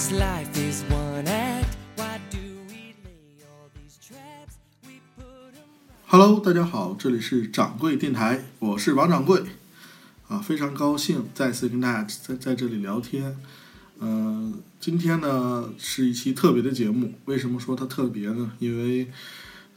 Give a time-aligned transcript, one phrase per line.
[0.00, 1.76] This life is one act.
[1.96, 2.38] Why do
[2.70, 4.56] we lay all these traps?
[4.82, 5.68] We put 'em
[6.06, 9.42] Hello，大家好，这里是掌柜电台，我是王掌柜，
[10.26, 13.36] 啊，非常高兴再次跟大家在在这里聊天。
[13.98, 18.52] 呃，今天呢是一期特别的节目，为什么说它特别呢？
[18.58, 19.10] 因为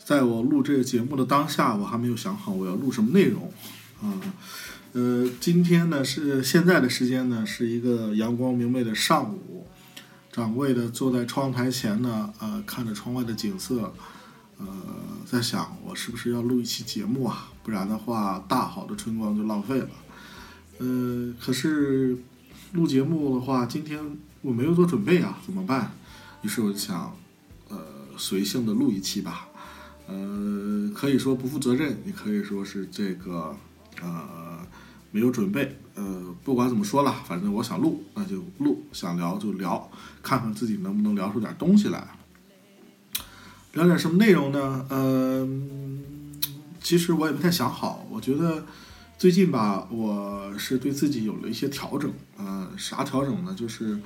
[0.02, 3.52] 在我录这个节目的当下，我还没有想好我要录什么内容
[4.02, 4.21] 啊。
[4.94, 9.67] 呃，今天呢是现在的时间呢是一个阳光明媚的上午，
[10.33, 13.93] 掌柜的坐在窗台前呢，呃，看着窗外的景色，
[14.57, 14.67] 呃，
[15.27, 17.51] 在想我是不是要录一期节目啊？
[17.61, 19.89] 不然的话，大好的春光就浪费了。
[20.79, 22.17] 呃，可是
[22.71, 23.99] 录节目的话，今天
[24.41, 25.91] 我没有做准备啊，怎么办？
[26.41, 27.15] 于是我就想，
[27.69, 27.77] 呃，
[28.17, 29.47] 随性的录一期吧。
[30.08, 33.55] 呃，可以说不负责任，也可以说是这个
[34.02, 34.65] 呃
[35.14, 35.78] 没有准备。
[35.95, 39.89] 呃，不管怎么说了，反正我想录，那就录；想聊就聊，
[40.23, 42.05] 看看自己能不能聊出点东西来。
[43.73, 44.86] 聊点什么内容呢？
[44.89, 46.33] 嗯、
[46.81, 48.05] 其实我也不太想好。
[48.09, 48.66] 我觉得
[49.20, 52.11] 最近吧，我是对自己有了一些调整。
[52.38, 53.55] 呃，啥调整呢？
[53.55, 54.00] 就是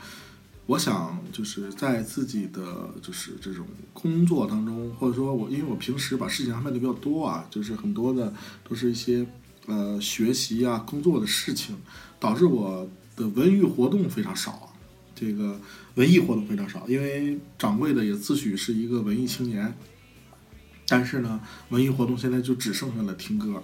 [0.65, 8.33] 我想就是在自己的就是这种工作当中，或者说我因为我平时把事情安排的比较多啊，就是很多的
[8.67, 9.25] 都是一些
[9.67, 11.77] 呃学习啊、工作的事情，
[12.19, 14.73] 导致我的文娱活动非常少。
[15.13, 15.59] 这个
[15.95, 19.73] 文艺活动非常少，因为掌柜的也自诩是一个文艺青年，
[20.87, 23.63] 但是呢，文艺活动现在就只剩下了听歌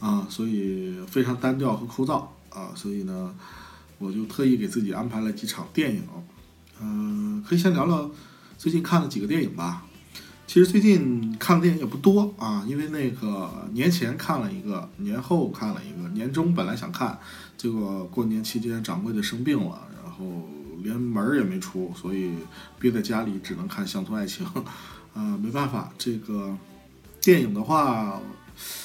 [0.00, 3.34] 啊，所以非常单调和枯燥啊，所以呢，
[3.98, 6.02] 我就特意给自己安排了几场电影，
[6.80, 8.10] 嗯、可以先聊聊
[8.56, 9.84] 最近看了几个电影吧。
[10.54, 17.18] 其实最近看的电影也不多啊，因为那个年前看了一个，年后看了一个，年终本来想看，
[17.56, 20.48] 结果过年期间掌柜的生病了，然后
[20.80, 22.36] 连门儿也没出，所以
[22.78, 24.46] 憋在家里只能看《乡村爱情》
[25.12, 26.56] 啊，没办法，这个
[27.20, 28.20] 电影的话，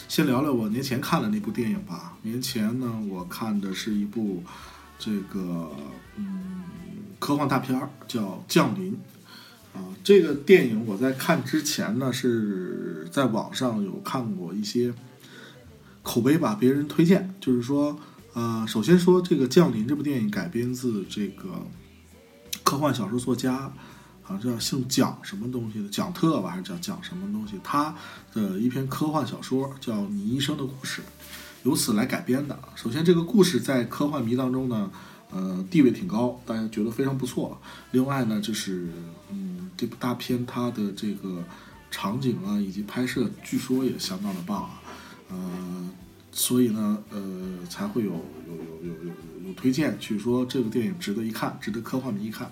[0.08, 2.18] 先聊聊我年前看的那部电影吧。
[2.24, 4.44] 年前呢，我看的是一部
[4.98, 5.70] 这个
[6.16, 6.64] 嗯
[7.20, 8.94] 科幻大片儿，叫《降临》。
[9.74, 14.94] 啊，这个电影我在看之前呢，是在网上有看过一些
[16.02, 18.00] 口碑吧，别人推荐，就是说，
[18.34, 21.68] 呃，首先说这个《降临》这部电影改编自这个
[22.64, 23.72] 科幻小说作家，
[24.22, 27.60] 好像叫姓蒋什么东西的，蒋特吧，还是叫蒋什么东西？
[27.64, 27.96] 他
[28.34, 31.02] 的一篇科幻小说叫《你一生的故事》，
[31.64, 32.58] 由此来改编的。
[32.76, 34.92] 首先，这个故事在科幻迷当中呢，
[35.32, 37.60] 呃，地位挺高，大家觉得非常不错。
[37.92, 38.88] 另外呢，就是
[39.32, 41.42] 嗯，这部大片它的这个
[41.90, 44.82] 场景啊，以及拍摄，据说也相当的棒啊，
[45.30, 45.90] 呃，
[46.34, 52.52] 所以呢，呃，才会有有有有有有推荐，据说这个电影值得一看，值得科幻迷一看。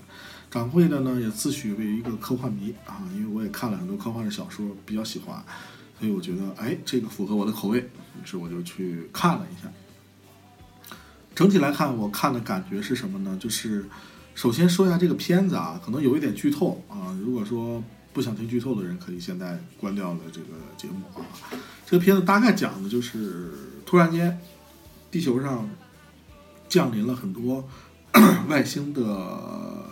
[0.49, 5.43] 掌柜的呢也自诩为一个科幻迷啊，因为我也看了很多科幻的小说，比较喜欢，
[5.99, 9.69] 所以我觉得哎，这个符合我的口味，于是我就去看了一下。
[11.35, 13.37] 整体来看，我看的感觉是什么呢？
[13.37, 13.85] 就是
[14.37, 17.11] 首先说一下这个片子啊，可能有一点剧透啊。
[17.25, 17.83] 如果说
[18.13, 21.25] 不想听剧透的人，可以现在关掉了这个节目啊。
[21.87, 23.51] 这个片子大概讲的就是
[23.83, 24.39] 突然间
[25.09, 25.67] 地球上
[26.69, 27.67] 降临了很多
[28.47, 29.83] 外星的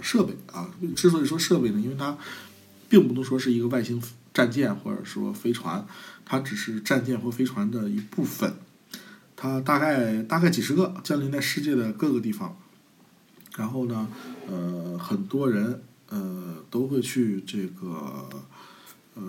[0.00, 0.70] 设备啊。
[0.96, 2.16] 之所以说设备呢，因为它
[2.88, 5.86] 并不能说是一个外星战舰或者说飞船，
[6.24, 8.54] 它只是战舰或飞船的一部分。
[9.36, 12.56] 它大概大概几十个降临在世界的各个地方，
[13.56, 14.08] 然后呢，
[14.48, 18.28] 呃，很多人呃都会去这个
[19.14, 19.22] 呃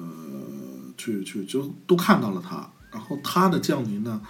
[0.97, 4.21] 去去就都看到了它，然后它的降临呢，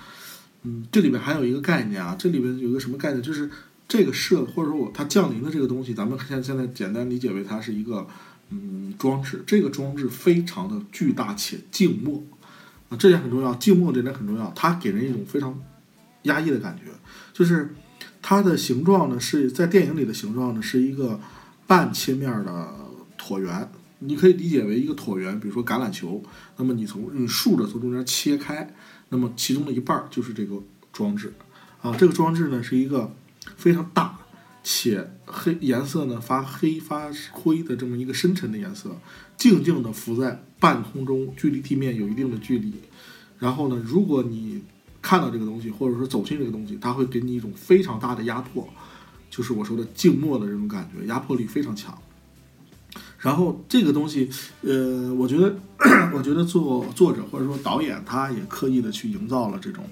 [0.63, 3.49] 嗯，这里边还有一个概念啊，这里边有一个什么概念，就是
[3.87, 8.07] 这个设或者说我它降临的这个东西，咱们现现在简单理解为它是一个
[8.49, 12.23] 嗯装置，这个装置非常的巨大且静默。
[12.89, 15.57] 啊，这点很重要，静默这点很重要，它给人一种非常
[16.23, 16.91] 压抑的感觉，
[17.31, 17.73] 就是
[18.21, 21.19] 它的形状呢是在电影里的形状呢是一个
[21.65, 22.75] 半切面的
[23.17, 23.69] 椭圆，
[23.99, 26.21] 你可以理解为一个椭圆，比如说橄榄球，
[26.57, 28.73] 那么你从你竖着从中间切开，
[29.09, 30.61] 那么其中的一半就是这个
[30.93, 31.33] 装置，
[31.81, 33.13] 啊，这个装置呢是一个
[33.55, 34.19] 非常大
[34.63, 38.95] 且黑颜色呢发黑发灰的这么一个深沉的颜色，
[39.37, 42.73] 静静地浮在半空中，距离地面有一定的距离。
[43.39, 44.61] 然后呢，如果你
[45.01, 48.67] 看到这个东西，或者说走进这个东西，它会给你一种非常大的压迫，
[49.29, 51.97] 就是我说的静默的这种感觉，压迫力非常强。
[53.19, 54.29] 然后这个东西，
[54.61, 55.55] 呃，我觉得，
[56.13, 59.85] 我觉得作作者或者说导演他也刻意的去营造了这种，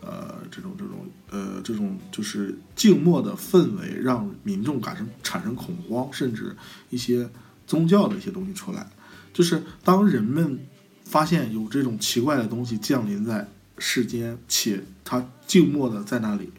[0.00, 6.56] 呃这种这种呃这种就是静默的氛围，让民众感生产生恐慌，甚至
[6.90, 7.30] 一些
[7.68, 8.90] 宗教的一些东西出来。
[9.32, 10.58] 就是当人们
[11.04, 13.48] 发现有这种奇怪的东西降临在
[13.80, 16.52] 世间，且它静默的在那里，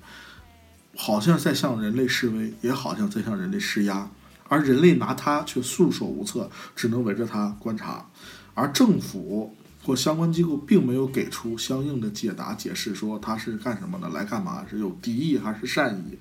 [0.98, 4.10] 好像在向人类示威，也好像在向人类施压，
[4.50, 8.10] 而人类拿它却束手无策，只能围着它观察。
[8.54, 16.18] 而政府或相关机构并没有给出相应的解答解释，说它是干什么的，来干嘛，是有敌意还是善意？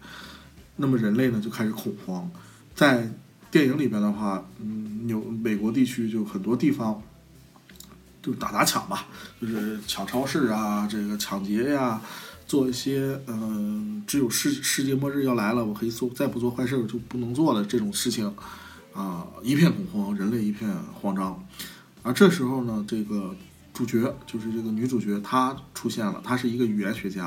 [0.77, 2.31] 那么人类呢就开始恐慌，
[2.75, 3.11] 在
[3.51, 7.03] 电影里边的话，嗯，有美国地区就很多地方
[8.23, 9.07] 就打砸抢吧，
[9.41, 12.01] 就是抢超市啊，这个抢劫呀、
[12.47, 18.35] 做一些嗯、只有世世界末日要来了，我可以做再不做坏事就不能做了这种事情
[18.93, 20.71] 啊，一片恐慌，人类一片
[21.01, 21.43] 慌张。
[22.03, 23.35] 而这时候呢，这个
[23.73, 27.27] 主角就是这个女主角，她出现了，她是一个语言学家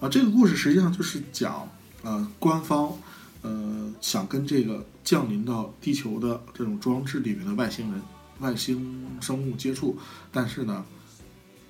[0.00, 0.08] 啊。
[0.08, 1.68] 这个故事实际上就是讲
[2.02, 2.92] 呃官方
[3.42, 8.00] 呃想跟这个降临到地球的这种装置里面的外星人、
[8.40, 9.98] 外星生物接触，
[10.30, 10.84] 但是呢。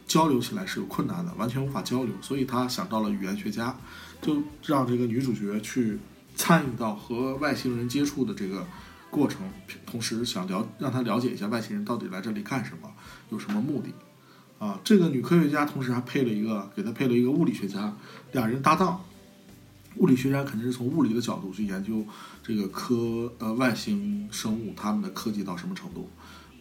[0.04, 3.74] 交流起来是有困难的，完全无法交流，所以他想到了语言学家，
[4.20, 5.98] 就让这个女主角去
[6.36, 8.66] 参与到和外星人接触的这个
[9.10, 9.40] 过程，
[9.86, 12.92] 同时想了让她了解一下外星人到底来这里干什么，
[13.30, 13.88] 有什么目的。
[14.58, 17.96] 啊，这个女科学家同时还配了一个，给她配了一个物理学家，
[18.32, 19.02] 俩人搭档。
[19.96, 22.04] 物理学家肯定是从物理的角度去研究
[22.42, 26.10] 这个科呃外星生物他们的科技到什么程度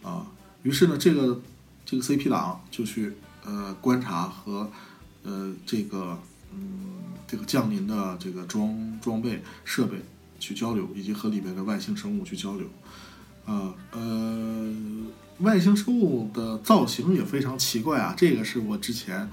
[0.02, 0.26] 啊。
[0.62, 1.40] 于是呢，这个
[1.84, 3.12] 这个 CP 党就去
[3.44, 4.70] 呃观察和
[5.22, 6.18] 呃这个
[6.52, 9.96] 嗯这个降临的这个装装备设备
[10.38, 12.66] 去交流，以及和里面的外星生物去交流。
[13.44, 14.72] 啊呃，
[15.40, 19.28] 外星生物的造型也非常奇怪啊，这个是我之前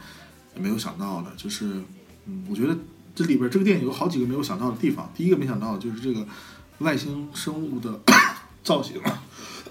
[0.56, 1.84] 没有想到的，就是
[2.26, 2.76] 嗯，我觉得
[3.14, 5.12] 这里边这个电影有好几个没有想到的地方。
[5.14, 6.28] 第一个没想到的就是这个
[6.80, 8.00] 外星生物的
[8.64, 9.00] 造型。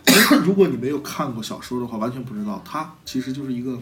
[0.44, 3.78] 如果你没有看过小说的话，完全不知道，它其实就是一个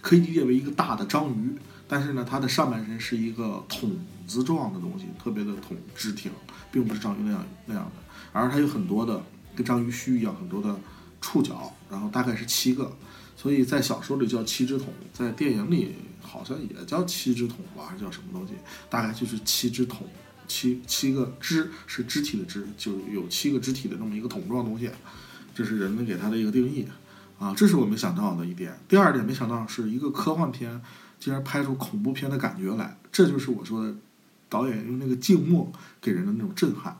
[0.00, 1.56] 可以理解为一个大的章鱼，
[1.88, 3.90] 但是呢，它的上半身是一个筒
[4.26, 6.30] 子状的东西，特别的筒直挺，
[6.70, 7.92] 并不是章鱼那样那样的，
[8.32, 9.22] 而它有很多的
[9.54, 10.74] 跟章鱼须一样很多的
[11.20, 12.90] 触角，然后大概是七个，
[13.36, 18.54] 所以在小说里叫七只桶，在电影里好像也叫七只桶吧，还是叫什么东西？
[18.88, 20.06] 大概就是七只桶。
[20.46, 24.90] 七七个肢是肢体的肢，就有七个肢体的这么一个桶状东西，
[25.54, 26.86] 这是人们给它的一个定义
[27.38, 28.78] 啊，这是我没想到的一点。
[28.88, 30.80] 第二点没想到是一个科幻片
[31.18, 33.94] 竟然拍出恐怖片的感觉来，这就是我说的
[34.48, 36.96] 导演用那个静默给人的那种震撼。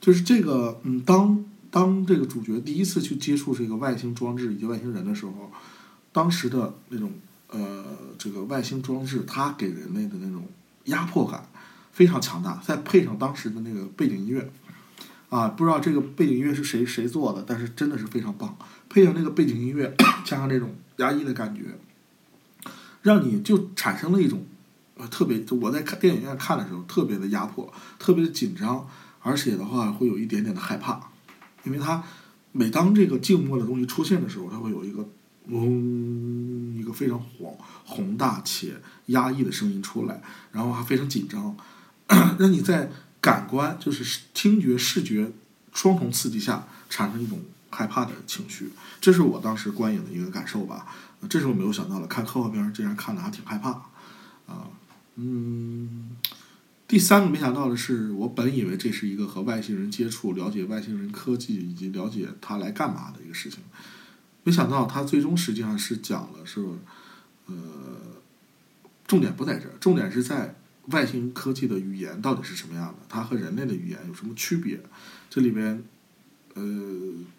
[0.00, 5.50] 就是这个，嗯，当当这个主角第一次去接触这个外星装置以及外星人的时候，
[6.12, 7.12] 当时的那种
[7.48, 7.84] 呃
[8.16, 10.46] 这个外星装置，它给人类的那种
[10.84, 11.48] 压迫感。
[11.96, 14.50] 非常强大，再配上当时的那个背景音乐，
[15.30, 18.54] 啊，不知道这个背景音乐是谁谁做的，但是真的是非常棒。
[18.90, 21.62] 配上那个背景音乐，加上这种压抑的感觉，
[23.00, 24.44] 让你就产生了一种
[24.98, 28.86] 呃特别，我在看电影院看的时候特别的压迫，特别的紧张，
[29.22, 31.00] 而且的话会有一点点的害怕，
[31.64, 32.04] 因为它
[32.52, 35.08] 每当这个静默的东西出现的时候，它会有一个
[35.46, 38.74] 嗡一个非常宏宏大且
[39.06, 40.20] 压抑的声音出来，
[40.52, 41.56] 然后还非常紧张。
[42.38, 45.32] 让你在感官，就是听觉、视觉
[45.72, 48.70] 双重刺激下产生一种害怕的情绪，
[49.00, 50.86] 这是我当时观影的一个感受吧。
[51.28, 53.70] 这是我没有想到的，看科幻片竟然看的还挺害怕
[54.46, 54.68] 啊。
[55.16, 56.10] 嗯，
[56.86, 63.60] 第三个没想到的是，我本以为这是一个和外星人接触、了解外星人科技以及了解他来干嘛的一个事情，
[64.44, 66.64] 没想到他最终实际上是讲了是，
[67.46, 67.54] 呃，
[69.06, 70.54] 重点不在这儿，重点是在。
[70.86, 72.94] 外星科技的语言到底是什么样的？
[73.08, 74.80] 它和人类的语言有什么区别？
[75.28, 75.82] 这里边，
[76.54, 76.62] 呃，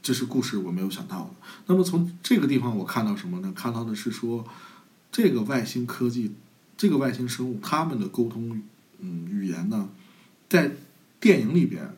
[0.01, 1.31] 这是故事我没有想到的。
[1.67, 3.53] 那么从这个地方我看到什么呢？
[3.55, 4.45] 看到的是说，
[5.11, 6.33] 这个外星科技，
[6.75, 8.61] 这个外星生物，他们的沟通，
[8.99, 9.89] 嗯，语言呢，
[10.49, 10.73] 在
[11.21, 11.97] 电影里边，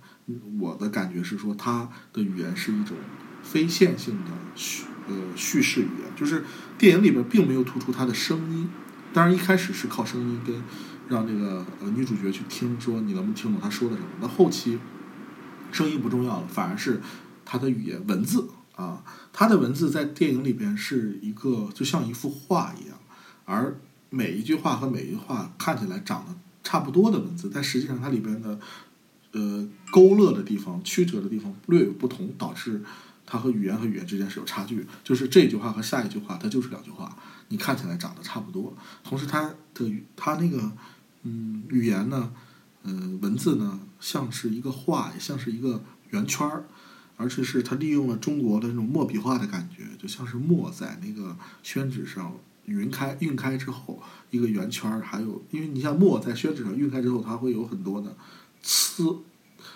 [0.59, 2.95] 我的感觉是说，它的语言是一种
[3.41, 6.45] 非线性的叙呃叙事语言，就是
[6.77, 8.69] 电影里边并没有突出它的声音，
[9.11, 10.61] 当然一开始是靠声音跟。
[11.09, 14.07] 让这个呃女主角去听，说你能不能听懂她说的什么？
[14.21, 14.79] 那后期
[15.71, 17.01] 声音不重要了，反而是
[17.43, 22.97] 她的语言文字啊，她的文字在电影里边是一个就像一幅画一样，
[23.45, 23.75] 而
[24.09, 28.59] 每一句话和每一句话看起来长得差不多的文字，但实际上它里边的
[29.31, 32.83] 呃勾勒的地方、曲折的地方略有不同，导致
[33.25, 37.15] 它和语言和语言之间是有差距，就是这句话和下一句话它就是两句话，
[37.49, 40.71] 你看起来长得差不多，同时它的语它那个
[41.23, 42.31] 嗯语言呢，
[42.83, 46.63] 呃文字呢像是一个画，也像是一个圆圈儿，
[47.17, 52.33] 而且是它利用了中国的那种墨笔画的感觉，就像是墨在那个宣纸上
[52.65, 58.15] 匀开晕开之后一个圆圈儿，还有因为你像墨在宣纸上晕开之后，它会有很多的
[58.63, 59.17] 呲，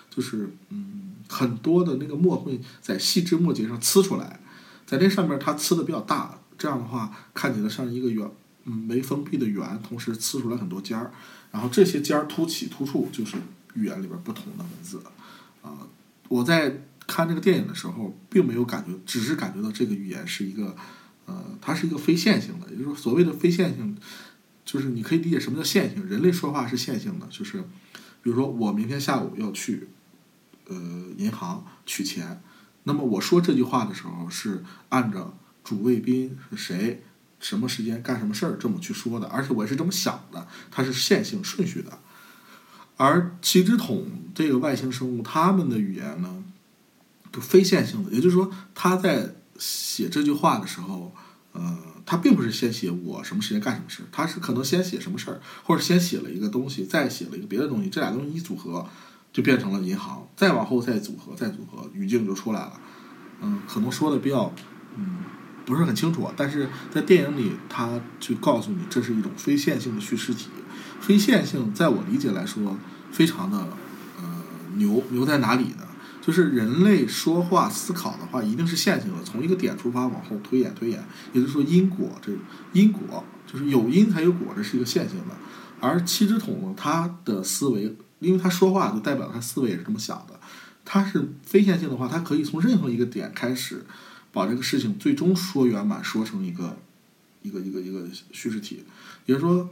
[0.08, 4.40] 就是嗯很多的那个墨会在细枝末节上呲出来，
[4.86, 8.30] 在这上面它呲的比较大，这样的话看起来像一个圆
[8.64, 11.12] 嗯没封闭的圆，同时呲出来很多尖儿，
[11.50, 13.36] 然后这些尖儿凸起突触就是
[13.74, 15.02] 语言里边不同的文字
[15.62, 15.86] 啊、
[16.28, 20.74] 我在看这个电影的时候，并没有感觉，只是感觉到这个语言是一个
[21.26, 23.96] 呃，它是一个非线性的，也就是说所谓的非线性，
[24.64, 27.60] 就是你可以理解什么叫线性，人类说话是线性的，就是
[28.22, 29.88] 比如说我明天下午要去
[30.68, 30.76] 呃
[31.18, 32.42] 银行取钱，
[32.84, 37.02] 那么我说这句话的时候是按照主谓宾是谁。
[37.44, 41.98] 什么时间干什么事儿这么去说的，而且我也是这么想的，它是线性顺序的。
[42.96, 46.42] 而七只桶这个外星生物，他们的语言呢，
[47.30, 51.14] 就非线性的，也就是说，他在写这句话的时候，
[51.52, 58.88] 呃，他并不是先写我什么时间干什么事儿，他是可能先写什么事儿，或者先写了一个东西，再写了一个别的东西，这俩东西一组合，
[59.34, 62.80] 就变成了银行，再往后再组合，再组合，语境就出来了。
[63.42, 64.50] 嗯，可能说的比较，
[64.96, 65.18] 嗯，
[65.64, 70.48] 不是很清楚，但是在电影里，他就告诉你，这是一种非线性的叙事体。
[71.00, 72.76] 非线性，在我理解来说，
[73.12, 73.58] 非常的
[74.18, 74.24] 呃
[74.76, 75.86] 牛，牛在哪里呢？
[76.20, 81.04] 就是人类说话思考的话，一定是线性的，从一个点出发往后推演推演，
[81.34, 82.32] 也就是说因果这
[82.72, 85.36] 因果就是有因才有果，这是一个线性的。
[85.80, 90.40] 而七只桶呢，他的思维，因为他说话就代表他思维也是这么想的，
[90.82, 93.84] 他是非线性的话，他可以从任何一个点开始，
[94.34, 96.76] 把这个事情最终说圆满，说成一个
[97.40, 98.84] 一个一个一个叙事体，
[99.24, 99.70] 也就是说。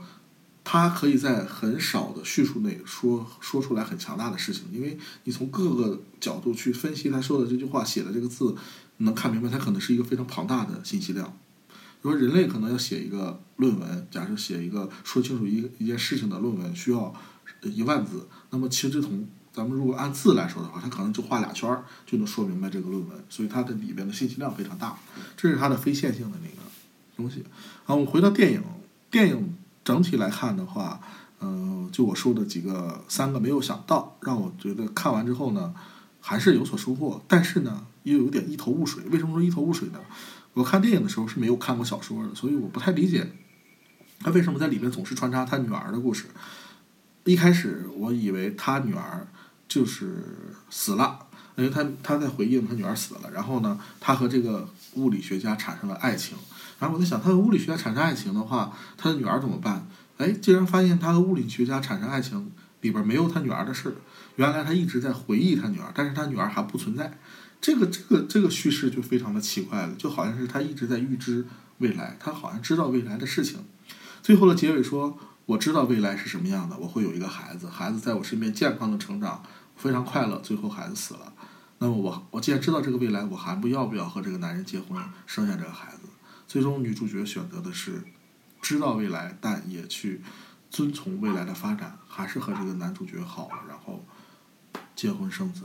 [0.64, 8.54] 他可以在很少的叙述内说说出来很强大的事情，因为你从各个角度去分析他说的这句话、写的这个字，
[8.98, 11.36] 你能看明白他可能是一个非常庞大的信息量。
[11.68, 17.12] 比如说人类可能要写一个论文，假设写一个说清楚一一件事情的论文需要
[17.62, 24.96] 一万字，那么其实从咱们如果按字来说的话，它可能就画俩圈儿就能说明白这个论文，所以它的里边的信息量非常大，
[25.36, 26.62] 这是它的非线性的那个
[27.16, 27.44] 东西。
[27.84, 28.62] 好，我们回到电影，
[29.10, 29.56] 电影。
[29.84, 31.00] 整体来看的话，
[31.40, 35.74] 嗯、就我说的几个三个没有想到，让我觉得看完之后呢，
[36.20, 39.02] 还是有所收获，但是呢，又有点一头雾水。
[39.10, 39.98] 为什么说一头雾水呢？
[40.52, 43.28] 我看电影的时候是没有看过小说的，所以我不太理解
[44.20, 46.26] 他为什么在里面总是穿插他女儿的故事。
[47.24, 49.26] 一开始我以为他女儿
[49.72, 50.12] 就是
[50.68, 51.18] 死了，
[51.56, 56.36] 因为他他在回应他女儿死了，然后呢，他和这个物理学家产生了爱情。
[56.78, 59.86] 然后我在想，他和物理学家产生爱情的话，他的女儿怎么办？
[60.18, 62.52] 哎，竟然发现他和物理学家产生爱情
[62.82, 63.96] 里边没有他女儿的事。
[64.36, 67.18] 原来他一直在回忆他女儿，但是他女儿还不存在。
[67.62, 71.46] 这个这个这个叙事就非常的奇怪了，就好像是他一直在预知
[71.78, 73.64] 未来，他好像知道未来的事情。
[74.20, 79.42] 最后的结尾说：“我知道未来是什么样的，我会有一个孩子，孩子在我身边健康的成长，
[79.82, 80.38] 非常快乐。
[80.38, 81.32] 最后孩子死了，
[81.78, 86.08] 那么我我既然知道这个未来，我还不要不要和这个男人结婚，生下这个孩子？”
[86.46, 88.04] 最终女主角选择的是
[88.60, 90.20] 知道未来，但也去
[90.70, 94.04] 遵从未来的发展，还是和这个男主角好，然后
[94.94, 95.64] 结婚生子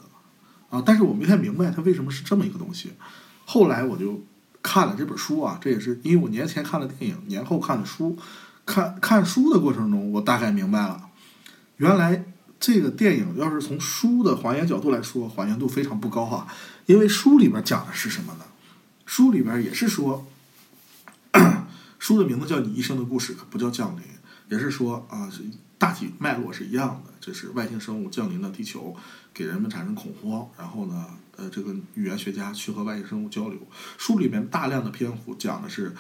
[0.72, 0.82] 啊！
[0.84, 2.94] 但是我没太明白他为什么是这么一个东西。
[3.46, 4.24] 后来我就
[4.64, 8.18] 看了这本书啊，这也是因为我年前看了电影，年后看的书。
[8.66, 11.10] 看看书的过程中，我大概明白了，
[11.78, 12.26] 原来
[12.60, 16.48] 这个电影要是从书的还原角度来说，还原度非常不高啊。
[16.86, 18.46] 因为书里边讲的是什么呢？
[19.06, 20.28] 书里边也是说。
[22.00, 24.04] 书的名字叫《你一生的故事》，可不叫降临，
[24.50, 25.30] 也是说啊，
[25.80, 28.96] 大体脉络是一样的，这是外星生物降临到地球，
[29.34, 33.58] 给人们产生恐慌，然后呢，呃，这个语言学家去和外星生物交流。
[33.98, 35.96] 书里面大量的篇幅讲的是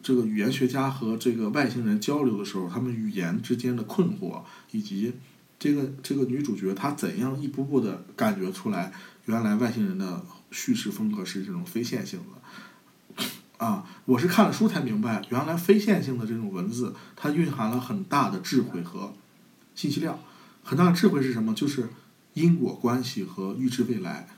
[0.00, 5.14] 这个语言学家和这个外星人交流的时候，他们语言之间的困惑，以及
[5.60, 8.92] 这个这个女主角她怎样一步步的感觉出来，
[9.26, 13.24] 原来外星人的叙事风格是这种非线性的。
[13.64, 19.12] 啊，我是看了书才明白，原来非线性的这种文字，它蕴含了很大的智慧和
[19.74, 20.18] 信息量。
[20.62, 21.52] 很大的智慧是什么？
[21.54, 21.90] 就是
[22.32, 24.28] 因果关系和预知未来。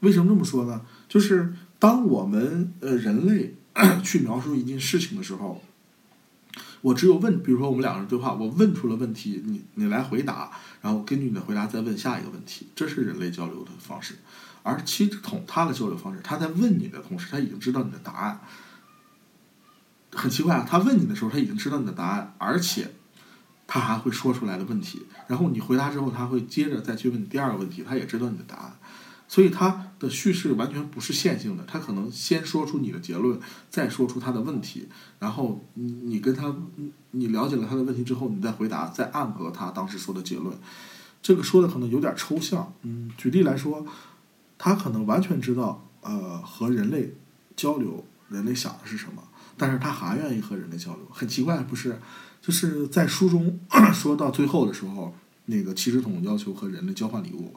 [0.00, 0.80] 为什么这么说呢？
[1.06, 3.54] 就是当我们呃人类
[4.02, 5.62] 去描述一件事情的时候，
[6.82, 10.50] 我只有问，比如说我们两个人对话，我问出了问题，你你来回答，
[10.82, 14.16] 然后根据你的回答再问下一个问题，这是人类交流的方式。
[14.62, 18.40] 而七只桶它的交流方式，它在问你的同时，它已经知道你的答案。
[20.14, 22.90] 很奇怪啊，他问你的时候，他已经知道你的答案，而且
[23.66, 28.76] 他还会说出来的问题，然后你回答之后，他会接着再去问第二个问题，他也知道你的答案，
[29.32, 34.86] 所以他的叙事完全不是线性的，他可能先说出你的结论，再说出他的问题，
[35.18, 36.54] 然后你你跟他
[37.12, 40.54] 你了解了他的问题之后，你再回答，再暗合他当时说的结论。
[41.22, 43.86] 这个说的可能有点抽象，嗯，举例来说，
[44.58, 47.14] 他可能完全知道，呃，和人类
[47.56, 49.22] 交流，人类想的是什么，
[49.56, 51.98] 但是他还愿意和人类交流，很奇怪，不是？
[52.42, 53.58] 就是在书中
[53.94, 55.14] 说到最后的时候，
[55.46, 57.54] 那个七只桶要求和人类交换礼物，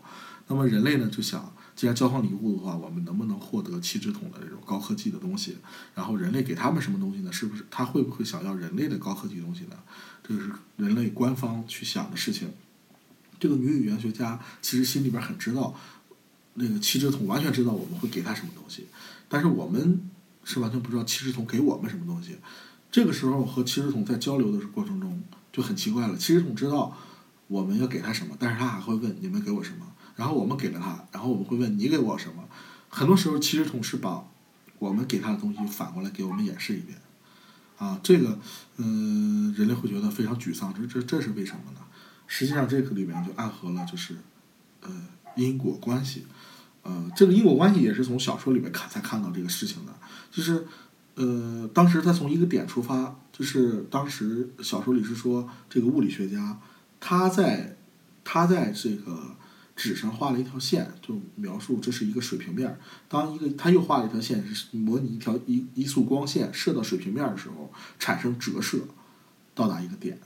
[0.48, 5.58] 那么人类呢就想，既然交换礼物的话，我们能不能获得七只桶的这种高科技的东西？
[5.94, 7.32] 然后人类给他们什么东西呢？
[7.32, 9.76] 是不是他会不会想要人类的高科技东西呢？
[10.24, 12.50] 这个是人类官方去想的事情。
[13.38, 15.76] 这个女语言学家其实心里边很知道，
[16.54, 18.88] 那个七只桶完全知道我们会给他什么东西，
[19.28, 20.10] 但是我们
[20.46, 22.38] 是完全不知道七只桶给我们什么东西。
[22.90, 26.98] 这个时候和七只桶在交流的过程中就很奇怪了，七只桶知道
[27.48, 32.44] 我们要给他什么，但是他还会问你们给我什么，然后我们给了他，然后我们会问你给我什么。
[32.90, 34.26] 很多时候其实同事把
[34.80, 36.98] 我们给他的东西反过来给我们演示一遍，
[37.78, 38.40] 啊，这个
[38.78, 41.80] 嗯、人类会觉得非常沮丧，这这这是为什么呢？
[42.28, 44.16] 实际上这个里面就暗合了就是
[44.82, 44.90] 呃
[45.36, 46.26] 因果关系，
[46.84, 49.94] 呃这个因果关系也是从小说里面看才看到这个事情的，
[50.32, 50.66] 就是
[51.16, 56.60] 呃当时他从一个点出发，就是当时小说里是说这个物理学家
[57.00, 57.78] 他在
[58.24, 59.36] 他在这个
[59.76, 62.78] 纸上画了一条线，就描述这是一个水平面。
[63.08, 68.80] 当一个他又画了一条线，是模拟一条一一束光线射到水平面的时候产生折射，
[69.54, 70.20] 到达一个点。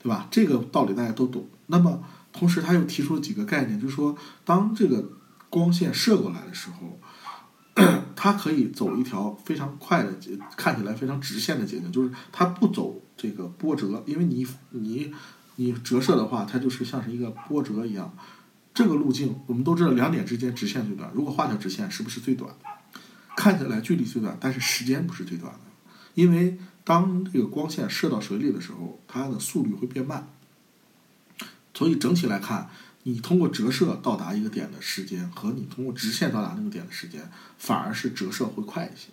[0.00, 0.28] 对吧？
[0.30, 1.48] 这个道理大家都懂。
[1.66, 5.10] 那么，同时他又提出了几个概念，就是说，当这个
[5.50, 7.00] 光线射过来的时候，
[8.14, 10.14] 它可以走一条非常快的，
[10.56, 15.12] 看起来非常直线的捷径，就是它不走这个波折，因为你你
[15.56, 18.16] 你折射的话，它就是像是一个波折一样。
[18.78, 21.10] 这个路径我们都知道，两点之间直线最短。
[21.12, 22.54] 如果画条直线，是不是最短？
[23.36, 25.58] 看起来距离最短，但是时间不是最短的，
[26.14, 30.28] 因为当这个光线射到水里的时候，它的速率会变慢。
[31.74, 32.70] 所以整体来看，
[33.02, 39.08] 你通过折射到达一个点的时间和你通过直线到达那个点的时间，反而是折射会快一些。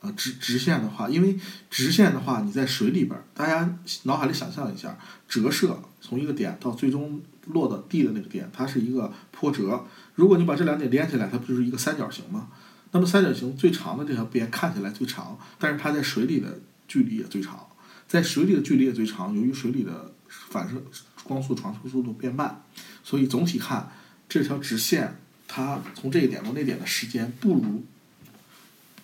[0.00, 4.98] 呃，直直线的话，因为直线的话，你在水里边，大家脑海里想象一下，
[5.28, 9.84] 折射从一个点到最终落到地的那个点，它是一个坡折。
[10.14, 12.48] 如果你把这两点连起来，它不就是一个三角形吗？
[12.92, 17.66] 那么三角形最长的这条边看起来最长，但是它在水里的距离也最长。
[18.06, 20.80] 在水里的距离也最长，由于水里的反射
[21.24, 22.62] 光速传输速度变慢，
[23.02, 23.90] 所以总体看
[24.28, 25.16] 这条直线，
[25.48, 27.84] 它从这一点到那点的时间不如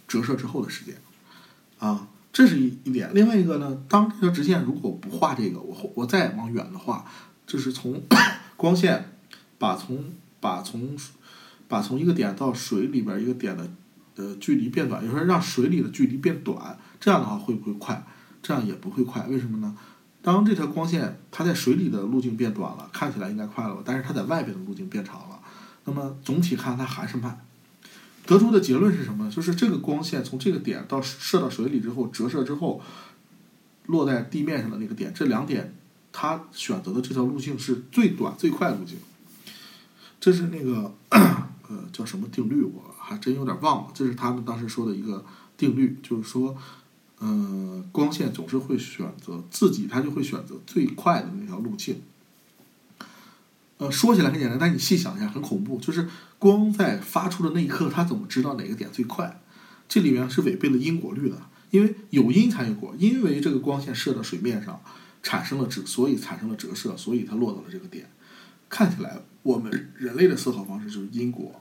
[0.07, 0.95] 折射之后的时间，
[1.79, 3.11] 啊，这是一一点。
[3.15, 7.11] 另外一个呢，当这条直线如果不画这个，我我再往远的画，
[7.51, 8.01] 就是从
[8.57, 9.13] 光线
[9.59, 10.05] 把从
[10.39, 10.97] 把从
[11.67, 13.69] 把从一个点到水里边一个点的
[14.15, 18.07] 呃距离变短，也就是让水里的距离变短，这样的话会不会快？
[18.41, 19.77] 这样也不会快，为什么呢？
[20.23, 23.83] 当这条光线它在水里的路径变短了，看起来应该快了吧？
[23.85, 25.41] 但是它在外边的路径变长了，
[25.87, 27.41] 那么总体看它还是慢。
[28.27, 29.31] 得出的结论是什么呢？
[29.31, 32.81] 就是这个光线从这个点到射到水里之后，折射之后，
[33.87, 35.75] 落在地面上的那个点，这两点
[36.13, 38.99] 他选择的这条路径是最短最快路径。
[40.21, 42.63] 这是那个 呃叫什么定律？
[42.63, 43.91] 我还真有点忘了。
[43.95, 45.25] 这是他们当时说的一个
[45.57, 46.57] 定律，就是说。
[47.23, 52.01] 呃，光线总是会选择自己，它就会选择最快的那条路径。
[53.77, 55.79] 呃，说起来很简单，但你细想一下，很恐怖。
[55.81, 59.39] 就是光在发出的那一刻，它怎么知道哪个点最快？
[59.87, 61.37] 这里面是违背了因果律的，
[61.71, 62.95] 因为有因才有果。
[62.99, 64.81] 因为这个光线射到水面上，
[65.23, 68.11] 产生了折，所以产生了折射，所以它落到了这个点。
[68.69, 71.61] 看起来我们人类的思考方式就是因果，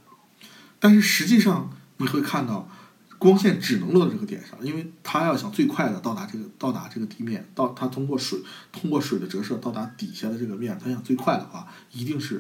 [0.80, 2.70] 但是实际上你会看到。
[3.22, 8.40] 光线只能落到这个点上，因为它要想最快的到达这个到达这个地面，到它通过水
[8.72, 12.40] 通过水的折射到达底下的这个面，它想最快的话，一定是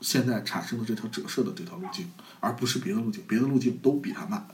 [0.00, 4.48] 现在产生的这条折射的这条路径，而不是别的路径，别的路径都比它慢。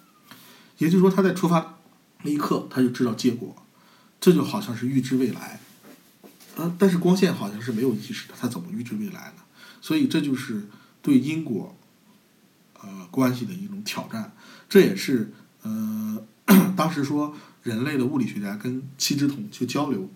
[0.78, 1.78] 也就是说，它在出发
[2.24, 3.54] 那一刻，它就知道结果，
[4.18, 5.60] 这就好像是预知未来。
[6.56, 9.42] 呃，但是光线好像是没有意识的，它怎么预知未来呢？
[9.80, 10.66] 所以这就是
[11.00, 11.76] 对因果
[12.80, 14.32] 呃关系的一种挑战。
[14.68, 16.20] 这也是呃，
[16.74, 20.10] 当时说人类的物理学家跟七只桶去交流，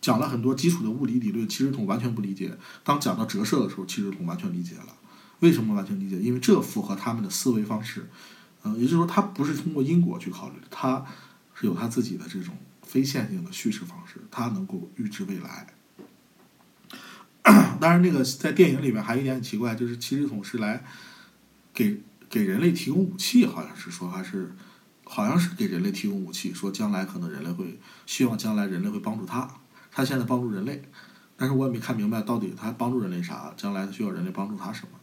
[0.00, 2.56] 讲了很多基础的物理理论，七只桶完全不理解。
[2.82, 4.96] 当讲到折射的时候，七只桶完全理解了。
[5.40, 6.18] 为什么完全理解？
[6.18, 8.08] 因为这符合他们的思维方式。
[8.66, 11.04] 嗯、也就是说，他不是通过因果去考虑，他
[11.54, 15.73] 是有他自己的这种非线性的叙事方式，他能够预知未来。
[17.78, 20.82] 当然，那个在电影里面还有一点很奇怪，就是七只桶是来
[21.74, 24.54] 给给人类提供武器，好像是说还是
[25.04, 29.48] 好像是给人类提供武器，说将来可能人类会希望将来人类会帮助他，
[29.92, 30.82] 他现在帮助人类，
[31.36, 34.98] 但是我也没看明白到底他帮助人类啥，将来需要人类帮助他什么，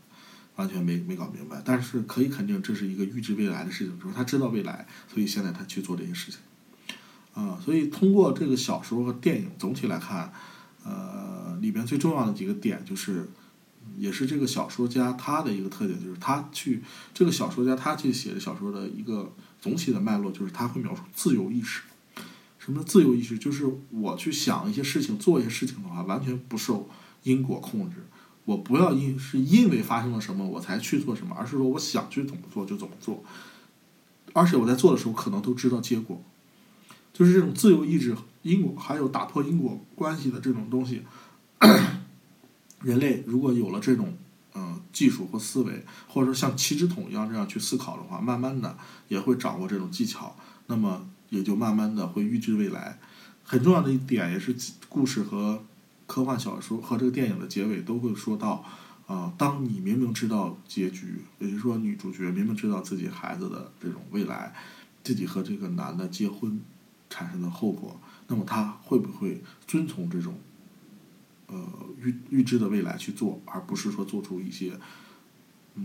[0.55, 1.61] 完全没没搞明白。
[1.63, 6.39] 但是可以肯定这是一个预知未来的事情，就是他知道未来，所以现在他去做这些事情。
[7.33, 10.33] 啊、所以通过这个小说和电影总体来看，
[10.83, 11.30] 呃，
[11.61, 13.29] 里边最重要的几个点就是，
[13.97, 16.81] 也是这个小说家他的一个特点，就是他去
[17.13, 21.83] 这个小说家他去写的小说的一个总体的脉络，就是他会描述自由意识。
[22.57, 23.37] 什么自由意识？
[23.37, 26.89] 就是我去想一些事情、做一些事情的话，完全不受
[27.23, 27.97] 因果控制。
[28.45, 33.23] 我不要因是因为发生了什么我才去做什么，而是说我想去怎么做就怎么做，
[34.33, 36.21] 而且我在做的时候可能都知道结果。
[37.13, 41.01] 就是这种自由意志、因果还有打破因果关系的这种东西，
[42.81, 44.13] 人类如果有了这种
[44.53, 50.35] 嗯、呃技术或思维，或者说像七只桶一样这样去思考的话，慢慢的也会掌握这种技巧，
[50.67, 52.99] 那么也就慢慢的会预知未来。
[53.43, 54.55] 很重要的一点也是
[54.89, 55.63] 故事和
[56.05, 58.65] 科幻小说和这个电影的结尾都会说到，
[59.07, 64.53] 啊、当你明明知道结局，也就是说女主角明明知道自己孩子的这种未来，
[65.03, 66.61] 自己和这个男的结婚
[67.09, 70.35] 产生的后果，那么她会不会遵从这种
[71.51, 71.63] 呃
[72.01, 74.73] 预预知的未来去做，而不是说做出一些，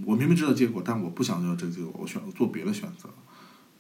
[0.07, 3.11] 我明明知道结果，但我不想要这个结果，我选择做别的选择，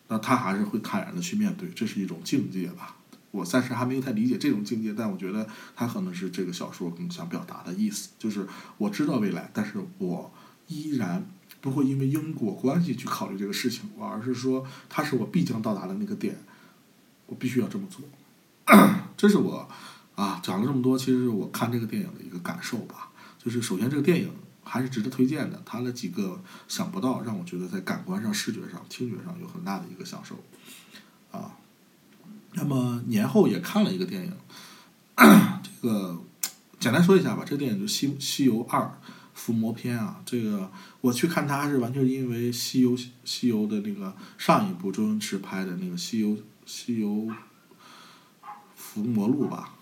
[0.08, 2.96] 那他还是会坦然的去面对，这是一种境界吧。
[3.32, 8.46] 我暂时还没有太理解这种境界，但我觉得他可能是这个小说更想表达的意思，就是
[8.78, 10.32] 我知道未来，但是我
[10.68, 11.26] 依然
[11.60, 16.38] 不会因为因果关系去考虑这个事情，而是说它是我必将到达的那个点，
[17.26, 18.04] 我必须要这么做。
[19.16, 19.68] 这是我
[20.16, 23.10] 啊讲了这么多，其实是我看这个电影的一个感受吧。
[23.38, 24.28] 就是首先这个电影
[24.64, 30.42] 还是值得推荐的，它的几个想不到，让我觉得在感官上、视觉上、听觉上有很大的一个享受
[31.30, 31.52] 啊。
[32.54, 34.32] 那么年后也看了一个电影，
[35.62, 36.18] 这个
[36.80, 38.98] 简单说一下吧，这个电影就《西西游二
[39.34, 40.20] 伏魔篇》啊。
[40.24, 40.68] 这个
[41.02, 47.28] 我去看它是完全因为西游西游的那个上一部周星驰拍的那个《西游西游
[48.74, 49.74] 伏魔录》吧。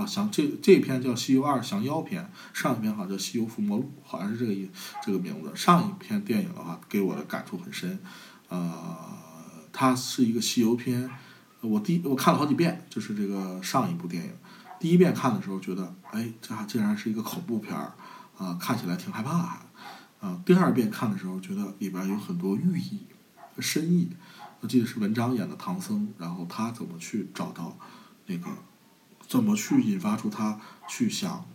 [0.00, 2.22] 啊，降这这篇叫《西游二降妖篇》，
[2.58, 4.70] 上一篇好像叫《西游伏魔录》，好像是这个意
[5.04, 5.50] 这个名字。
[5.54, 7.98] 上一篇电影的话，给我的感触很深，
[8.48, 8.96] 呃，
[9.72, 11.10] 它是一个西游篇。
[11.60, 14.30] 我第我看了好几遍，就是这个上一部电影。
[14.78, 17.92] 第一遍看的时候觉得，哎，这还竟然是一个恐怖片儿，
[18.38, 19.66] 啊、看起来挺害怕啊、
[20.20, 23.00] 啊第二遍看的时候，觉得里边有很多寓意
[23.54, 24.08] 和深意。
[24.60, 27.76] 我记得是文章演的唐僧，然后他怎么去找到
[28.26, 28.46] 那个，
[29.30, 31.46] 怎么去引发出他去想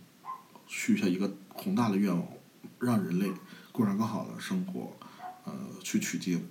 [0.66, 2.26] 许下一个宏大的愿望，
[2.78, 3.30] 让人类
[3.70, 4.96] 过上更好的生活，
[5.44, 6.42] 呃，去取经。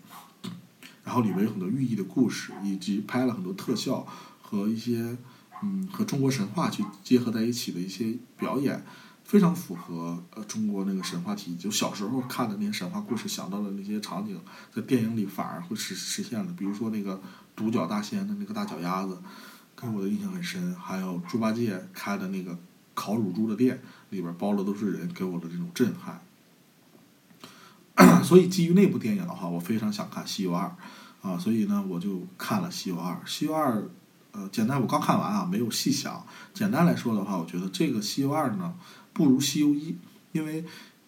[1.03, 4.05] 然后里面有很多寓意的故事，以及拍了很多特效
[4.39, 5.17] 和一些
[5.63, 8.85] 嗯和中国神话去结合在一起的一些表演，
[9.23, 11.55] 非常符合呃中国那个神话体。
[11.55, 14.39] 就小时候看的那些神话故事，想到的那些场景，
[14.71, 16.53] 在电影里反而会实实现了。
[16.55, 17.19] 比如说那个
[17.55, 19.19] 独角大仙的那个大脚丫子，
[19.93, 20.73] 我的印象很深。
[20.75, 22.57] 还有猪八戒开的那个
[22.93, 26.21] 烤乳猪的店，里边包的都是人，给我的这种震撼。
[28.23, 30.75] 所以基于那部电影的话，我非常想看《西游二》
[31.27, 33.13] 啊，所以呢，我就看了《西游二》。
[33.25, 33.77] 《西游二》
[34.31, 36.25] 呃，简单我刚看完啊，没有细想。
[36.53, 38.75] 简单来说的话，我觉得这个《西游二》呢，
[39.13, 39.91] 不如《西游一》，
[40.33, 40.65] 因为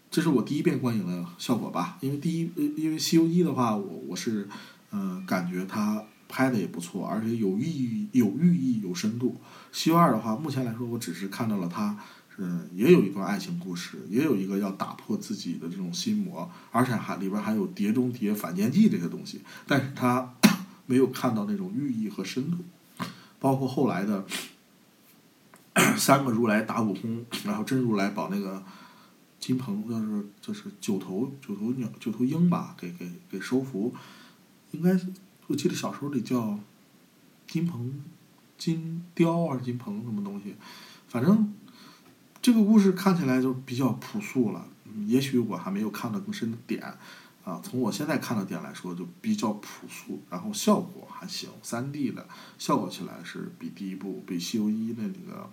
[0.09, 1.97] 这是我第一遍观影的效果吧。
[1.99, 4.47] 因为第一，呃因为《西游一》的话，我我是
[4.91, 9.29] 嗯、感觉它拍的也不错，而且有寓意、有寓意、有深度。
[9.71, 11.97] 《西游二》的话，目前来说，我只是看到了它。
[12.39, 20.35] 嗯，也有一段爱情故事，也有一个要打破自己的这种心魔，而且还里边还有碟中谍、反间计这些东西，但是他
[20.85, 22.57] 没有看到那种寓意和深度，
[23.39, 24.23] 包括后来的
[25.97, 28.63] 三个如来打悟空，然后真如来把那个
[29.39, 33.91] 金鹏就是就是九头九头鸟九头鹰吧，给给给收服，
[34.69, 35.07] 应该是
[35.47, 36.60] 我记得小说里叫
[37.47, 38.01] 金鹏
[38.57, 40.55] 金雕还是金鹏什么东西，
[41.07, 41.53] 反正。
[42.39, 44.65] 这个故事看起来就比较朴素了，
[45.05, 46.81] 也许我还没有看到更深的点，
[47.43, 52.25] 啊，从我现在看的点来说，就比较朴素，然后效果还行，三 D 的
[52.57, 55.49] 效果起来是比第一部比《西游一》的那个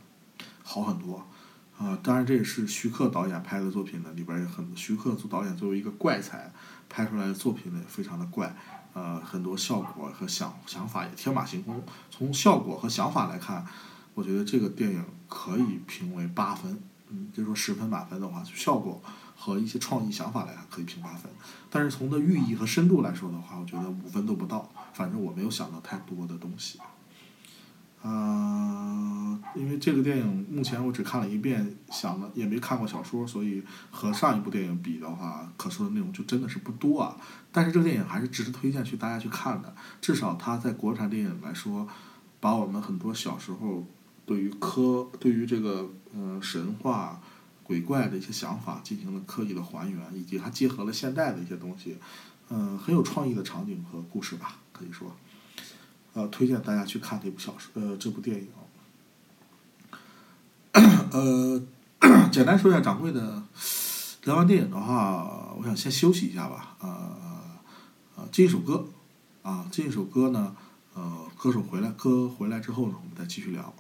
[0.63, 1.27] 好很多，
[1.77, 6.53] 啊，当然这也是徐克导演拍的作品呢，里边有很多徐克做导演作为一个怪才
[6.89, 8.55] 拍出来的作品呢，也非常的怪，
[8.95, 11.83] 呃，很多效果和想想法也天马行空。
[12.11, 13.67] 从效果和想法来看，
[14.15, 16.81] 我觉得这个电影可以评为八分，
[17.11, 19.03] 嗯，就说十分满分的话，就效果
[19.37, 21.29] 和一些创意想法来看可以评八分，
[21.69, 26.79] 但是从的寓意和深度来说的话，我觉得五分都不到，反正我没有想到太多的东西。
[28.03, 37.17] 呃，因为这个电影目前我只看了一遍，想了也没看过小说，所以和上一部电影比的话，可说的内容就真的是不多啊。
[37.57, 41.87] 但是这个电影还是值得推荐去大家去看的，至少它在国产电影来说，
[42.41, 43.87] 把我们很多小时候
[44.27, 47.21] 对于科、对于这个呃神话、
[47.63, 51.97] 鬼怪的一些想法进行了刻意的还原，以及它结合了现代的一些东西，
[52.49, 55.15] 嗯、很有创意的场景和故事吧，可以说。
[56.13, 58.49] 呃，推荐大家去看这部小说，呃，这部电影。
[61.11, 61.63] 呃，
[62.31, 63.43] 简单说一下掌柜的，
[64.25, 66.77] 聊完电影的话，我想先休息一下吧。
[66.81, 67.34] 呃，
[68.25, 68.87] 呃，进一首歌，
[69.43, 70.57] 啊，进一首歌呢，
[70.95, 73.75] 呃，歌手回来，歌回来之后呢，我们再继续聊。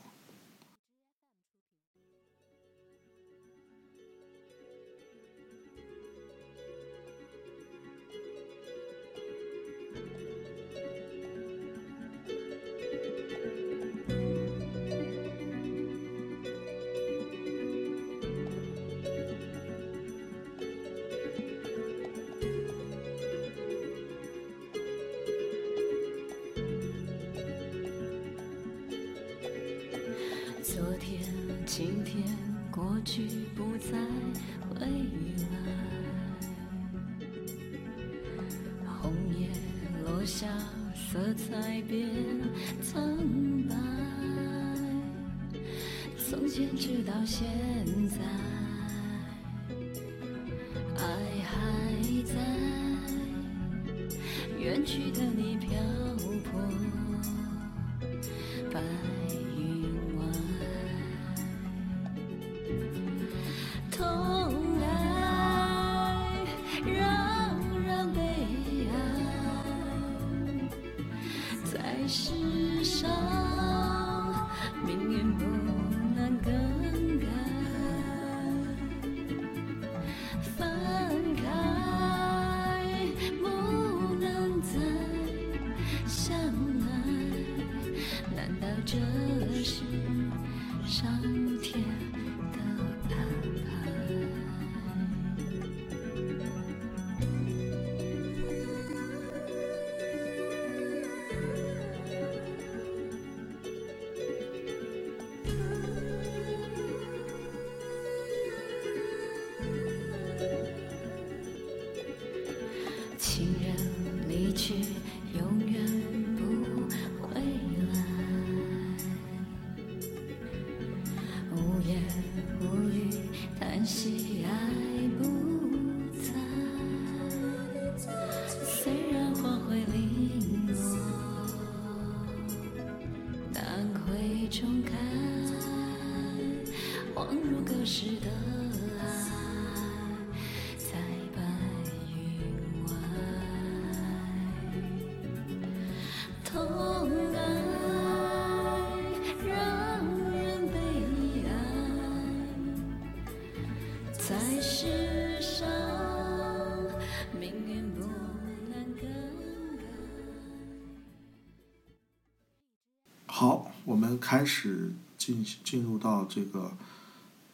[164.24, 166.72] 开始进进入到这个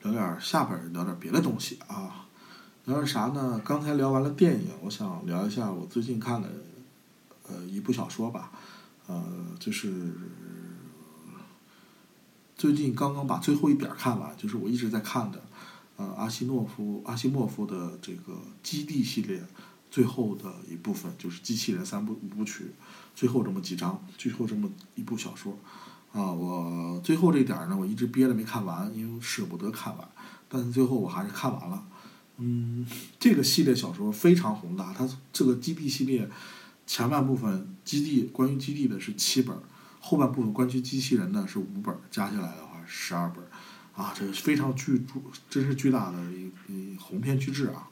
[0.02, 2.28] 聊点下边聊点别的东西啊，
[2.84, 3.60] 聊点啥呢？
[3.64, 6.48] 刚才聊完了电影，我想聊一下我最近看的
[7.48, 8.52] 呃一部小说吧，
[9.08, 9.20] 呃，
[9.58, 10.12] 就是
[12.56, 15.42] 最近刚刚把最后一点看完，就是我一直在看的，
[15.96, 19.44] 呃，阿西诺夫阿西莫夫的这个《基地》系列
[19.90, 22.70] 最后的一部分，就是《机器人》三部五部曲，
[23.16, 25.58] 最后这么几章，最后这么一部小说。
[26.12, 30.08] 啊，我最后这点呢，我一直憋着没看完，因为舍不得看完，
[30.48, 31.84] 但是最后我还是看完了。
[32.38, 32.86] 嗯，
[33.18, 36.28] 这个系列小说非常宏大，它这个基地系列
[36.86, 39.56] 前半部分基地关于基地的是七本，
[40.00, 43.44] 后半部分关于机器人的是五本，加起来的话十二本，
[43.94, 47.86] 啊，这个非常巨著，真是巨大的一一鸿篇巨制啊。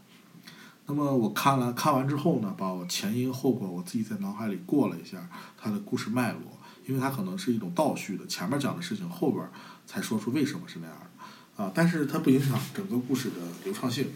[0.87, 5.28] 那么我看了看完之后呢，把我前因后果我自己在脑海里过了一下
[5.59, 6.40] 它的故事脉络，
[6.88, 9.46] 因为它可能是一种倒叙的，前面讲的事情后边
[9.87, 11.62] 才说出为什么是那样的。
[11.62, 14.07] 啊，但是它不影响整个故事的流畅性。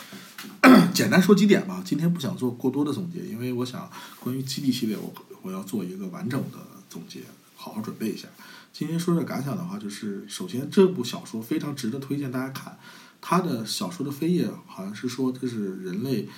[0.92, 6.58] 简单说几点吧，今天不想做过多的总结，因为我想关于基地系列我我要做一个完整的
[6.90, 7.20] 总结，
[7.56, 8.28] 好好准备一下。
[8.72, 12.76] 今天说点感想的话，就是首先这部小说非常值得推荐大家看，
[13.20, 16.28] 它的小说的扉页好像是说这是人类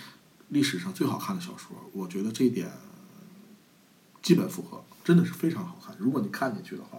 [0.51, 2.71] 历史上最好看的小说，我觉得这一点
[4.23, 5.95] 基本符合，真的是非常好看。
[6.01, 6.99] 如果你看进去的话，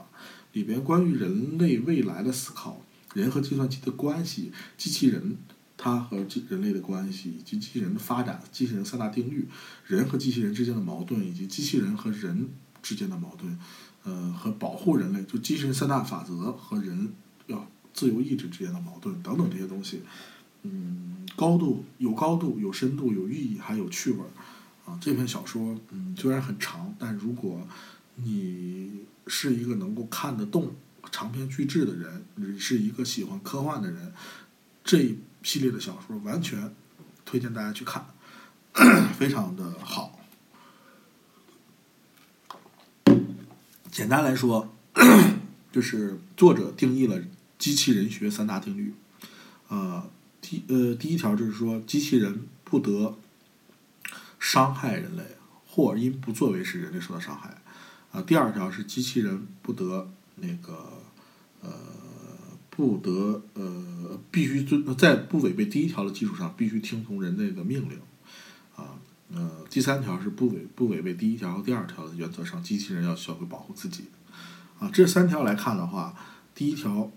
[0.54, 2.82] 里边关于人类未来的思考，
[3.14, 5.36] 人和计算机的关系，机器人
[5.76, 9.46] 它和机人类的关系，以及机器人的发展，机器人三大定律，
[9.86, 12.50] 人和机器人之间的矛盾，以及机器人和人
[12.82, 13.60] 之间的矛盾，
[14.06, 17.12] 呃，和保护人类，就机器人三大法则和人
[17.48, 20.02] 要自由意志之间的矛盾等等这些东西，
[20.64, 24.30] 嗯，高度有高度，有深度，有寓意，还有趣味儿。
[24.88, 27.68] 啊，这篇小说，嗯，虽然很长，但如果
[28.18, 30.76] 你是一个能够看得动
[31.12, 34.12] 长篇巨制的人，你是一个喜欢科幻的人，
[34.84, 36.74] 这一系列的小说完全
[37.24, 38.06] 推荐大家去看，
[39.18, 40.20] 非常的好。
[43.92, 44.74] 简单来说，
[45.72, 47.20] 就是作者定义了
[47.58, 48.94] 机器人学三大定律。
[49.70, 53.18] 呃，第呃第一条就是说，机器人不得
[54.40, 55.24] 伤害人类，
[55.68, 57.62] 或因不作为使人类受到伤害。
[58.12, 61.02] 啊，第二条是机器人不得那个
[61.62, 61.70] 呃
[62.70, 68.00] 不得呃必须遵在不违背第一条的基础上，必须听从人类的命令。
[68.76, 69.00] 啊，
[69.34, 74.06] 呃，第三条是不违不违背第一条和第二条的原则上，机器人要学会保护自己。
[74.80, 76.14] 啊，这三条来看的话，
[76.54, 77.12] 第一条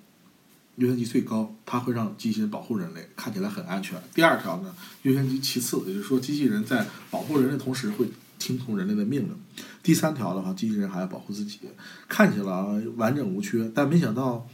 [0.77, 4.03] 优先级最高，它会让机器人保护人类，看起来很安全。
[4.15, 8.09] 第二条呢，优先级其次，也就是说，机器人在保护人类同时会
[8.41, 9.37] 听从人类的命令。
[9.85, 11.61] 第三条的话，机器人还要保护自己，
[12.09, 14.49] 看起来完整无缺，但没想到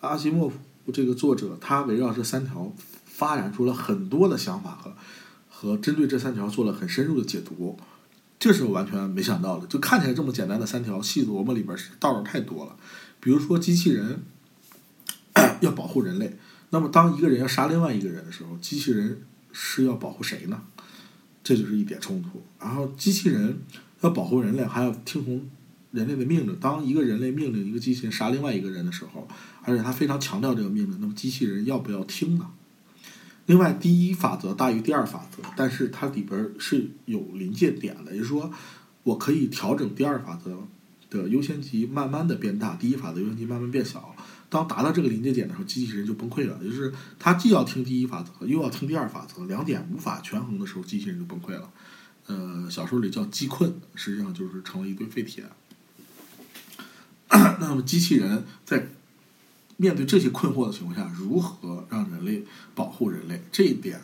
[0.00, 0.56] 阿西莫夫
[0.92, 2.72] 这个作者他围绕这三条
[3.04, 4.94] 发展出了很多的想法和
[5.50, 7.78] 和针对这三条做了很深入的解读，
[8.38, 9.66] 这是我完全没想到的。
[9.66, 12.76] 就看起来这么简单的三条，细琢磨里边是道儿太多了。
[13.20, 14.22] 比如说，机器人
[15.60, 16.36] 要保护人类，
[16.70, 20.62] 那么当一个人要杀另外一个人的时候，机器人是要保护谁呢？
[21.44, 22.42] 这就是一点冲突。
[22.58, 23.58] 然后，机器人
[24.00, 25.48] 要保护人类，还要听从
[25.92, 26.56] 人类的命令。
[26.58, 29.28] 当一个人类命令一个机器人杀另外一个人的时候，
[29.62, 32.50] 而且他非常强调这个命令，那么机器人要不要听呢？
[33.46, 38.50] 另外，第一法则大于第二法则，但是它里边是有临界点的，也就是说，
[39.02, 40.66] 我可以调整第二法则
[41.10, 44.16] 的优先级慢慢的变大，第一法则优先级慢慢变小。
[44.54, 51.68] 当达到这个临界点的时候，机器人就崩溃了，就是它既要听第一法则，又要听第二法则，两点无法权衡的时候，机器人就崩溃了。
[52.28, 55.44] 呃，小说里叫机困，实际上就是成了一堆废铁。
[57.28, 58.86] 那么，机器人在
[59.76, 62.44] 面对这些困惑的情况下，如何让人类
[62.76, 63.42] 保护人类？
[63.50, 64.02] 这一点，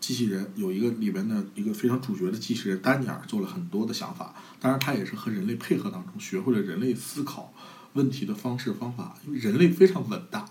[0.00, 4.34] 机器人有一个里边的一个非常主角的机器人丹尼尔做了很多的想法。
[4.58, 7.52] 当然，他也是和人类配合当中学会了人类思考
[7.94, 9.18] 问题的方式方法。
[9.26, 10.48] 因为人类非常伟大，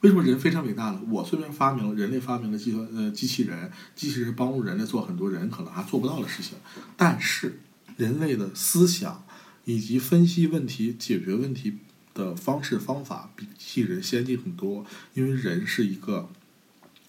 [0.00, 1.00] 为什么人非常伟大呢？
[1.08, 6.58] 我虽然发明了人类发明了计算呃机器人，机器人帮助人类做很多人可能还做不到的事情，
[6.96, 7.60] 但是
[7.96, 9.24] 人类的思想
[9.64, 11.78] 以及分析问题、解决问题
[12.14, 14.84] 的方式方法比机器人先进很多。
[15.14, 16.28] 因为人是一个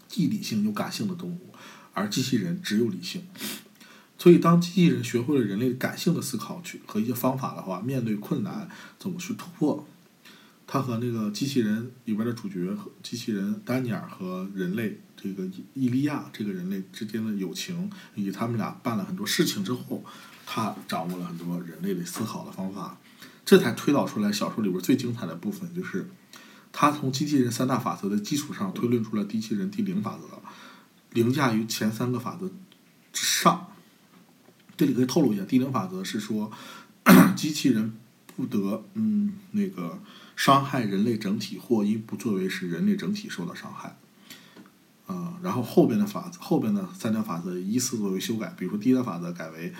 [0.07, 1.39] 既理性又感性的动物，
[1.93, 3.23] 而机器人只有理性。
[4.17, 9.85] 所以，当机器人学会了人类感性的思考去和一些方法的话，面对困难怎么去突破？
[10.65, 20.03] 他和那个机器人里边的主角和机器人丹尼尔和人类这个伊利亚这个人类之间的友情，以及他们俩办了很多事情之后，
[20.45, 22.97] 他掌握了很多人类的思考的方法，
[23.43, 26.09] 这才推导出来小说里边最精彩的部分，就是
[26.71, 30.39] 他从机器人三大法则的基础上推论出了机器人第零法则，
[31.11, 32.49] 凌驾于前三个法则
[33.11, 33.67] 之上。
[34.75, 36.51] 这里可以透露一下，第零法则是说，
[37.35, 37.93] 机器人
[38.35, 39.99] 不得嗯那个
[40.35, 43.95] 伤害人类整体，或因不作为使人类整体受到伤害。
[45.05, 49.73] 呃，然后后边的法则，后边的三条法则依次作为修改，比如说第一条法则改为，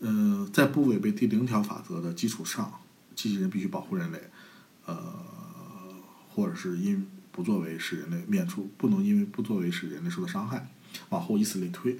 [0.00, 2.72] 呃，在不违背第零条法则的基础上，
[3.14, 4.18] 机器人必须保护人类，
[4.86, 4.96] 呃，
[6.30, 10.68] 或者是因不作为使人类免除，不能因为不作为使人类受到伤害，
[11.10, 11.98] 往后以此类推。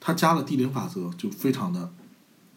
[0.00, 1.92] 他加了第零法则，就非常的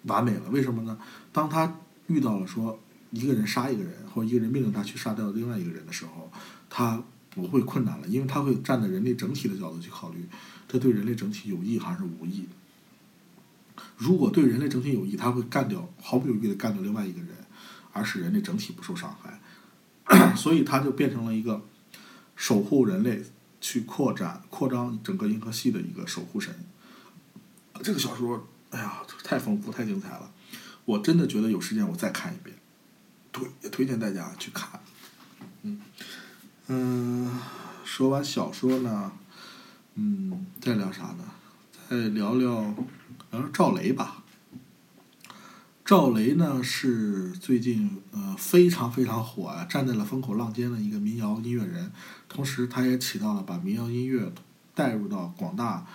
[0.04, 0.50] 完美了。
[0.50, 0.98] 为什么呢？
[1.32, 1.76] 当他
[2.08, 2.80] 遇到了说
[3.12, 6.32] 一个人杀一个人，或者一个人命令他去杀掉另外一个人的时候，
[6.70, 10.26] 他不会困难了，因为他会站在人类整体的角度去考虑，
[10.68, 12.48] 这对人类整体有益还是无益。
[13.98, 17.30] 如果对人类整体有益，他会干掉毫不犹豫的干掉另外一个人，
[17.92, 19.40] 而使人类整体不受伤害。
[20.36, 21.62] 所以他就变成了一个
[22.36, 23.24] 守护人类，
[23.62, 26.54] 去扩展扩张整个银河系的一个守护神。
[27.82, 30.32] 这个小说，哎呀，太丰富太精彩了，
[30.86, 32.56] 我真的觉得有时间我再看一遍，
[33.32, 34.80] 推也推荐大家去看。
[35.64, 35.82] 嗯
[36.68, 37.40] 嗯，
[37.84, 39.12] 说完小说呢，
[39.96, 41.26] 嗯，再聊啥呢？
[41.90, 42.62] 再聊聊
[43.32, 44.24] 聊聊赵雷吧。
[45.86, 51.92] 赵雷呢是最近呃非常非常火啊，站在了风口浪尖的一个民谣音乐人，
[52.30, 54.32] 同时他也起到了把民谣音乐
[54.74, 55.86] 带入到广大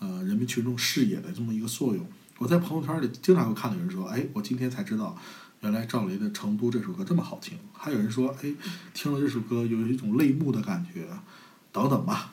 [0.00, 2.04] 呃人民群众视野的这么一个作用。
[2.38, 5.16] 我在朋友圈里经常会看到有人说，哎，我今天才知道，
[5.60, 7.56] 原来赵雷的《成都》这首歌这么好听。
[7.72, 8.52] 还有人说，哎，
[8.92, 11.06] 听了这首歌有一种泪目的感觉，
[11.70, 12.32] 等等吧。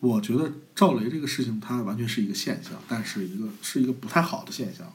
[0.00, 4.92] 我觉得赵雷这个事情，它完全是一个现象，但是一个是一个不太好的现象。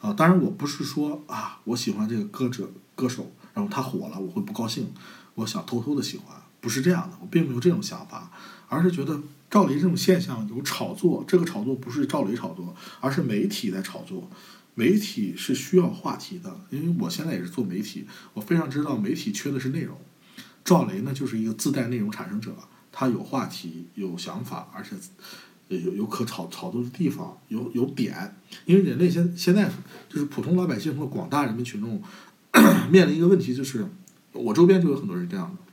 [0.00, 4.90] 啊，当然我不是说啊，我喜欢这个歌者歌手，然后他火了，我会不高兴，
[5.34, 8.30] 我想偷偷的喜欢，不是这样的，我并没有这种想法，
[8.68, 9.20] 而是觉得
[9.50, 14.30] 赵雷这种现象有炒作，这个炒作不是赵雷炒作，而是媒体在炒作，
[14.74, 19.96] 媒体是需要话题的，因为我现在也是做媒体，我非常知道媒体缺的是内容，
[20.64, 22.54] 赵雷呢就是一个自带内容产生者，
[22.90, 24.90] 他有话题，有想法，而且。
[25.68, 28.36] 有有可炒炒作的地方，有有点，
[28.66, 29.68] 因为人类现现在
[30.08, 32.00] 就是普通老百姓和广大人民群众
[32.88, 33.84] 面临一个问题，就是
[34.30, 35.65] 我周边就有很多人这样的，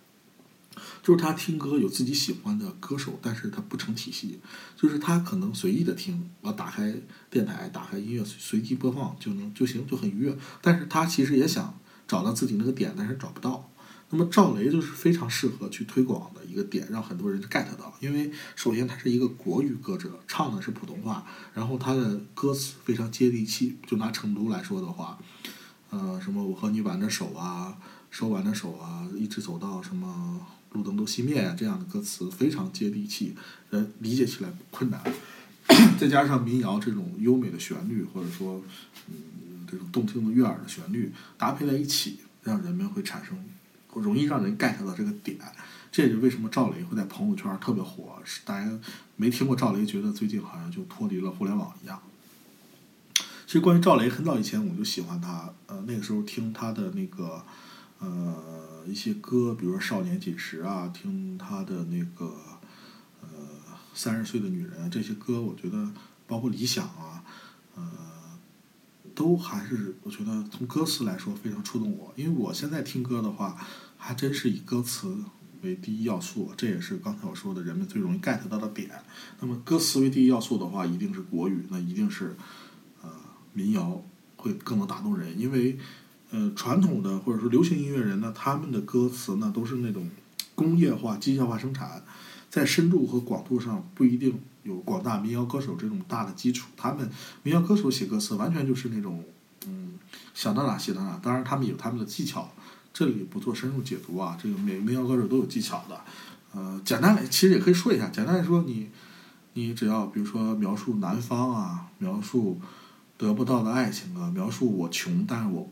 [1.01, 4.39] 就是他听歌有自己喜欢的歌手，但是他不成体系，
[4.75, 6.93] 就是他可能随意的听，我打开
[7.29, 13.69] 电台，打开音乐随机播放就能就行，就很愉悦，但是他其实也想找到自己那个点，但是找不到。
[14.09, 17.91] 那么赵雷就是非常适合去推广的一个点，让很多人 get 到。
[17.99, 23.75] 因为首先他是一个国语歌者，唱的是普通话，然后他的歌词非常接地气。
[23.87, 25.17] 就拿成都来说的话，
[25.89, 27.75] 呃，什么我和你挽着手啊，
[28.11, 33.35] 手挽着手啊，一直走到什么路灯都熄灭啊，这样的歌词非常接地气，
[33.69, 35.01] 人理解起来困难。
[35.97, 38.61] 再加上民谣这种优美的旋律，或者说
[39.07, 43.37] 嗯这种动听的悦耳的旋律搭配在一起，让人们会产生。
[43.95, 45.37] 容易让人 get 到这个点，
[45.91, 48.19] 这也是为什么赵雷会在朋友圈特别火。
[48.25, 48.79] 是大家
[49.17, 52.01] 没听过赵雷，觉得最近好像就脱离了互联网一样。
[53.45, 57.45] 其实关于赵雷，很早以前我就喜欢他，呃，那个时候听他的那个
[58.05, 62.35] 呃一些歌，比如说《少年锦时》啊，听他的那个
[63.21, 63.27] 呃
[63.93, 65.91] 《三十岁的女人》这些歌，我觉得
[66.27, 67.23] 包括《理想》啊，
[67.75, 67.89] 呃。
[69.15, 73.55] 都还是我觉得从歌词来说非常触动我，因为我现在听歌的话，
[73.95, 75.15] 还真是以歌词
[75.61, 78.89] 为第一要素，这也是刚才我说的人们最容易 get 到的点。
[79.39, 82.35] 那么歌词为第一要素的话，一定是国语，那一定是
[83.03, 83.09] 呃
[83.53, 84.03] 民谣
[84.35, 85.77] 会更能打动人，因为
[86.33, 90.09] 呃传统的或者说流行音乐人呢，他们的歌词呢都是那种
[90.53, 92.03] 工业化、机械化生产，
[92.49, 94.37] 在深度和广度上不一定。
[94.63, 97.09] 有广大民谣歌手这种大的基础，他们
[97.43, 99.21] 民谣歌手写歌词完全就是那种，
[99.67, 99.99] 嗯，
[100.33, 101.19] 想到哪写到哪。
[101.21, 102.49] 当然，他们有他们的技巧，
[102.93, 104.37] 这里不做深入解读啊。
[104.41, 105.99] 这个每民谣歌手都有技巧的，
[106.53, 108.07] 呃，简单来其实也可以说一下。
[108.07, 108.89] 简单来说，你
[109.51, 112.57] 你只要比如说描述南方啊，描述
[113.17, 115.69] 得不到的爱情啊，描述我穷但是我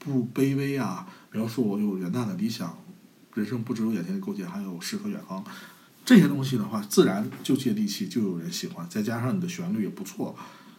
[0.00, 2.76] 不卑微啊，描述我有远大的理想，
[3.34, 5.44] 人生不只有眼前的苟且，还有诗和远方。
[6.04, 8.84] 这些东西的话，自然就接地气，就有人喜欢。
[8.88, 10.34] 再加上你的旋律也不错，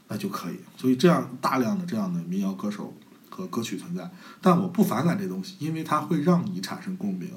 [0.10, 0.56] 那就可以。
[0.76, 2.94] 所以这样大量的这样的民谣歌手
[3.30, 4.10] 和歌曲存在，
[4.42, 7.30] 但我不反感这东西，因为它会让你产生共鸣。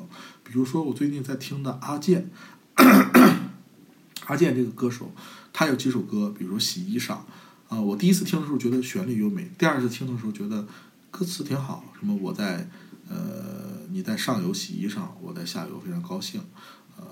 [0.43, 2.31] 比如说我最近在听的阿健，
[4.27, 5.13] 阿健这个歌手，
[5.53, 7.09] 他有几首歌，比如说《洗衣裳》
[7.69, 10.67] 啊，我第一次听的时候觉得旋律优美，第二次听的时候觉得
[11.17, 11.85] 歌词挺好。
[12.01, 12.69] 什么我在
[13.09, 16.43] 呃你在上游洗衣裳，我在下游非常高兴，
[16.97, 17.05] 呃。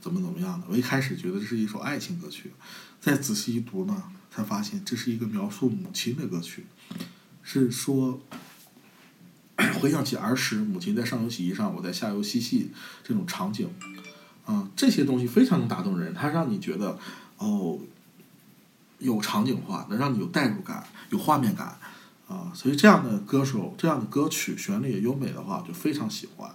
[0.00, 0.66] 怎么怎么样的？
[0.68, 2.52] 我一开始觉得这是一首爱情歌曲，
[3.00, 6.66] 再仔细一读呢，才发现这是一个描述母亲的歌曲，
[7.44, 8.20] 是说
[9.80, 12.72] 回想起儿时母亲在上游洗衣裳，我在下游嬉戏
[13.04, 13.70] 这种场景，
[14.44, 16.98] 啊，这些东西非常能打动人，它让你觉得
[17.38, 17.78] 哦，
[18.98, 21.78] 有场景化，能让你有代入感，有画面感，
[22.32, 26.50] 啊，所以这样的歌手，这样的歌曲旋律优美的话，就非常喜欢。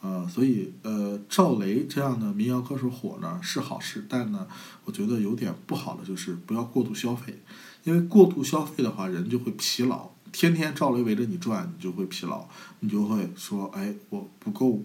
[0.00, 4.46] 呃，所以呃，赵雷这样的民谣歌手火呢是好事，但呢，
[4.86, 7.42] 我觉得有点不好的就是不要过度消费，
[7.84, 10.08] 因为过度消费的话，人就会疲劳。
[10.30, 12.46] 天天赵雷围着你转，你就会疲劳，
[12.80, 14.82] 你就会说，哎，我不够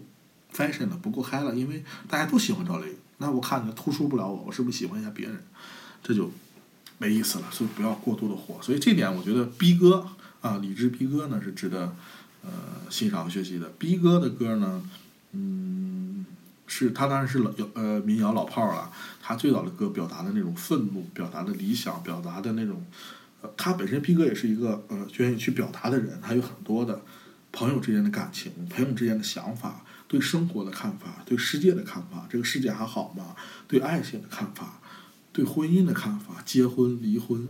[0.54, 2.88] fashion 了，不够嗨了，因为大家都喜欢赵雷，
[3.20, 5.42] 那我看着突出不了我，我是不是喜欢一下别人？
[6.02, 6.30] 这就
[6.98, 7.46] 没意思了。
[7.52, 8.58] 所以不要过度的火。
[8.62, 10.08] 所以这点我觉得逼哥
[10.44, 11.96] 啊，理智逼哥呢是值得
[12.44, 12.52] 呃
[12.92, 13.68] 欣赏和学习的。
[13.80, 14.84] 逼哥的歌呢。
[15.36, 16.28] 嗯，
[16.68, 18.92] 是他当然是老呃民谣老炮儿了。
[19.20, 22.86] 他最早的歌表达的那种愤怒，表达的理想，表达的那种，
[23.42, 27.02] 呃，他本身逼哥也是一个呃愿意去表达的人，他有很多的
[27.52, 33.36] 朋友之间的感情，朋友之间的想法，对生活的看法，对世界的看法，这个世界还好吗？
[33.68, 34.80] 对爱情的看法，
[35.32, 37.48] 对婚姻的看法，结婚、离婚、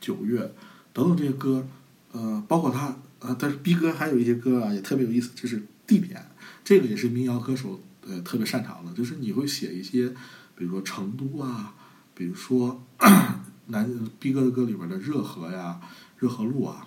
[0.00, 0.54] 九月
[0.94, 1.66] 等等这些歌，
[2.12, 6.24] 呃，包括他呃，但是逼哥还有一些歌啊也特别有意思，就是地点，
[6.64, 10.08] 这个也是民谣歌手呃特别擅长的，就是你会写一些，
[10.54, 11.74] 比如说成都啊，
[12.14, 12.82] 比如说
[13.68, 13.88] 南
[14.20, 15.80] 逼哥的歌里边的热河呀、
[16.18, 16.86] 热河路啊，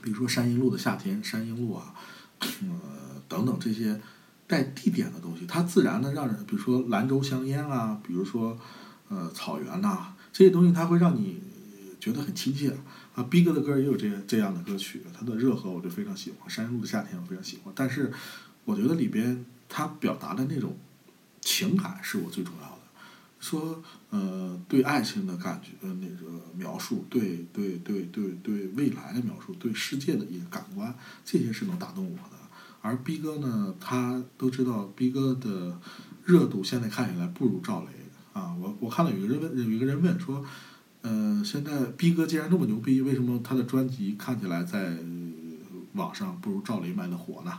[0.00, 1.94] 比如说山阴路的夏天、山阴路啊，
[2.40, 4.00] 呃等等这些
[4.46, 8.58] 带地点的东西，它自然的让人，比如说兰州香烟啊，比如说
[9.08, 11.40] 呃草原呐、这些东西，它会让你
[12.00, 12.74] 觉得很亲切。
[13.14, 18.12] 啊逼哥的歌也有这这样的歌曲，他的热河我就非常喜欢，山路的夏天我非常喜欢，但是
[18.64, 20.76] 我觉得里边他表达的那种
[21.40, 22.78] 情感是我最重要的。
[23.40, 30.94] 说呃，对爱情的感觉，呃，那个描述，对对对对对未来的描述，对世界的一个感官，
[31.24, 32.36] 这些是能打动我的。
[32.80, 35.76] 而逼哥呢，他都知道逼哥的
[36.24, 37.88] 热度现在看起来不如赵雷
[38.32, 38.54] 啊。
[38.54, 40.44] 我我看到有个人问，有一个人问说，
[41.02, 44.96] 呃，现在逼哥既然那么牛逼，为什么他的专辑看起来在
[45.94, 47.58] 网上不如赵雷卖的火呢？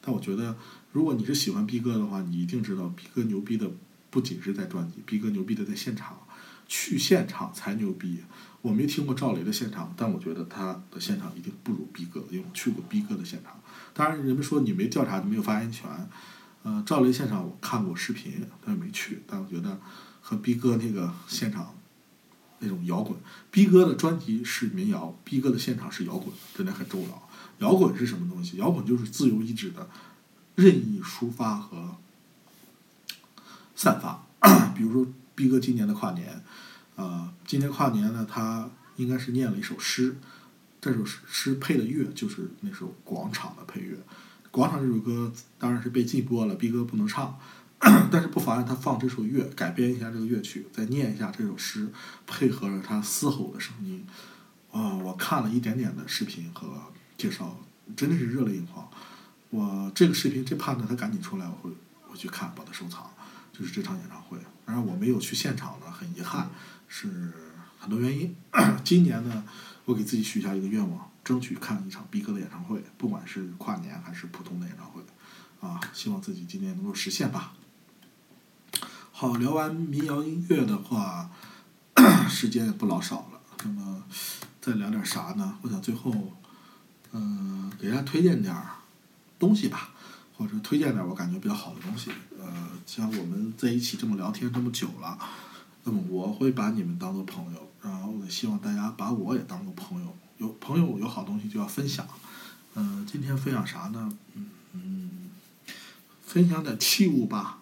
[0.00, 0.56] 但我觉得，
[0.92, 3.70] 如果你是喜欢逼哥的话，你一定知道逼哥牛逼的
[4.10, 6.18] 不仅是在专辑，逼哥牛逼的在现场，
[6.66, 8.20] 去现场才牛逼。
[8.62, 13.52] 我没听过赵雷的现场，但我觉得他的现场一定不如逼哥，因为我去过逼哥的现场。
[13.92, 15.88] 当然，人们说你没调查，你没有发言权。
[16.64, 18.32] 呃，赵雷现场我看过视频，
[18.64, 19.22] 但是没去。
[19.26, 19.78] 但我觉得
[20.20, 21.72] 和逼哥那个现场
[22.60, 23.16] 那种摇滚，
[23.50, 27.28] 逼哥的专辑是民谣，逼哥的现场是摇滚，真的很重要。
[27.58, 28.56] 摇滚是什么东西？
[28.56, 29.88] 摇滚就是自由意志的
[30.54, 31.96] 任意抒发和
[33.74, 34.24] 散发。
[34.76, 36.42] 比如说逼哥今年的跨年，
[36.94, 40.16] 呃，今年跨年呢，他应该是念了一首诗，
[40.80, 43.96] 这首诗诗配的乐就是那首《广场》的配乐。
[44.50, 47.38] 《广场》这首歌当然是被禁播了，逼哥不能唱，
[48.10, 51.88] 但是不妨碍他放这首乐，改编一下这个乐曲，再念一下这首诗，
[52.26, 54.04] 配合着他嘶吼的声音。
[54.70, 57.56] 啊、我看了一点点的视频和介绍，
[57.96, 58.88] 真的是热泪盈眶。
[59.50, 61.70] 我这个视频这盼着他赶紧出来，我会
[62.10, 63.10] 我去看，把它收藏。
[63.50, 66.48] 就是这场演唱会，当然我没有去现场呢，很遗憾，
[66.86, 67.08] 是
[67.76, 68.36] 很多原因。
[68.84, 69.44] 今年呢，
[69.84, 75.02] 我给自己许下一个愿望，争取看一场逼哥的演唱会，不管是跨年还是普通的演唱会，
[75.60, 77.52] 啊，希望自己今年能够实现吧。
[79.20, 81.28] 好，聊完民谣音乐的话，
[82.30, 84.04] 时间也不老少了，那么
[84.60, 85.58] 再聊点啥呢？
[85.62, 86.14] 我想最后，
[87.10, 88.76] 嗯、给大家推荐点儿
[89.36, 89.90] 东西吧，
[90.36, 92.12] 或者推荐点我感觉比较好的东西。
[92.38, 95.18] 呃，像我们在一起这么聊天这么久了，
[95.82, 100.16] 那么我会把你们当做朋友，然后我希望大家把我也当做朋友。
[100.36, 102.06] 有朋友有好东西就要分享。
[102.76, 104.16] 嗯、今天分享啥呢？
[104.34, 105.10] 嗯嗯，
[106.24, 107.58] 分享点器物吧。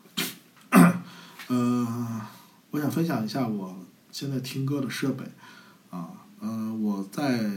[1.49, 2.23] 呃，
[2.71, 3.77] 我想分享一下我
[4.11, 5.25] 现在听歌的设备
[5.91, 6.11] 啊。
[6.41, 7.49] 呃，我在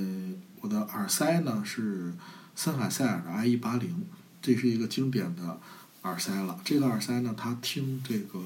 [0.62, 2.14] 我的耳塞呢是
[2.56, 4.04] 森海塞尔的 i 一八零，
[4.42, 5.60] 这是一个经典的
[6.04, 6.60] 耳塞了。
[6.64, 8.40] 这个耳塞呢，它听这个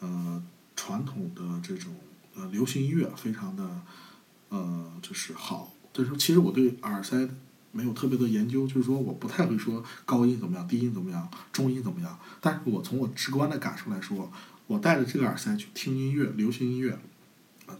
[0.00, 0.42] 呃
[0.74, 1.94] 传统的这种
[2.34, 3.80] 呃流行音乐非常的
[4.50, 5.72] 呃就是好。
[5.92, 7.26] 就是其实我对耳塞
[7.72, 12.18] 没有特别的研究，就是说我不太会说高音怎么样，低音怎么样，中音怎么样。
[12.40, 14.30] 但是我从我直观的感受来说，
[14.66, 16.98] 我戴着这个耳塞去听音乐，流行音乐，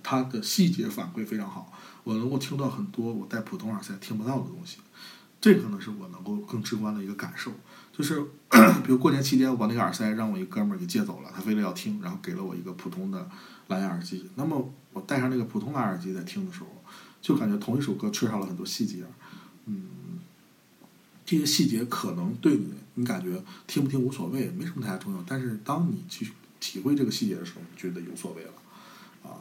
[0.03, 1.73] 它的细节反馈非常好，
[2.05, 4.79] 我能够听到很多我戴普通耳塞听不到的东西。
[5.41, 7.53] 这个呢是我能够更直观的一个感受，
[7.97, 8.21] 就是
[8.83, 13.29] 比如过年期间，我把那个耳塞让我一哥们儿给借走了，他非得要听，然后给了我一个普通的
[13.69, 14.29] 蓝牙耳机。
[14.35, 16.69] 那么我戴上那个普通蓝牙耳机在听的时候，
[17.21, 19.05] 就感觉同一首歌缺少了很多细节，
[19.67, 19.85] 嗯，
[21.25, 25.23] 这些细节可能对你，你感觉听不听无所谓，没什么太大重要。
[25.27, 26.33] 但是当你去
[26.67, 28.53] 体会这个细节的时候，觉得有所谓了，
[29.23, 29.39] 啊，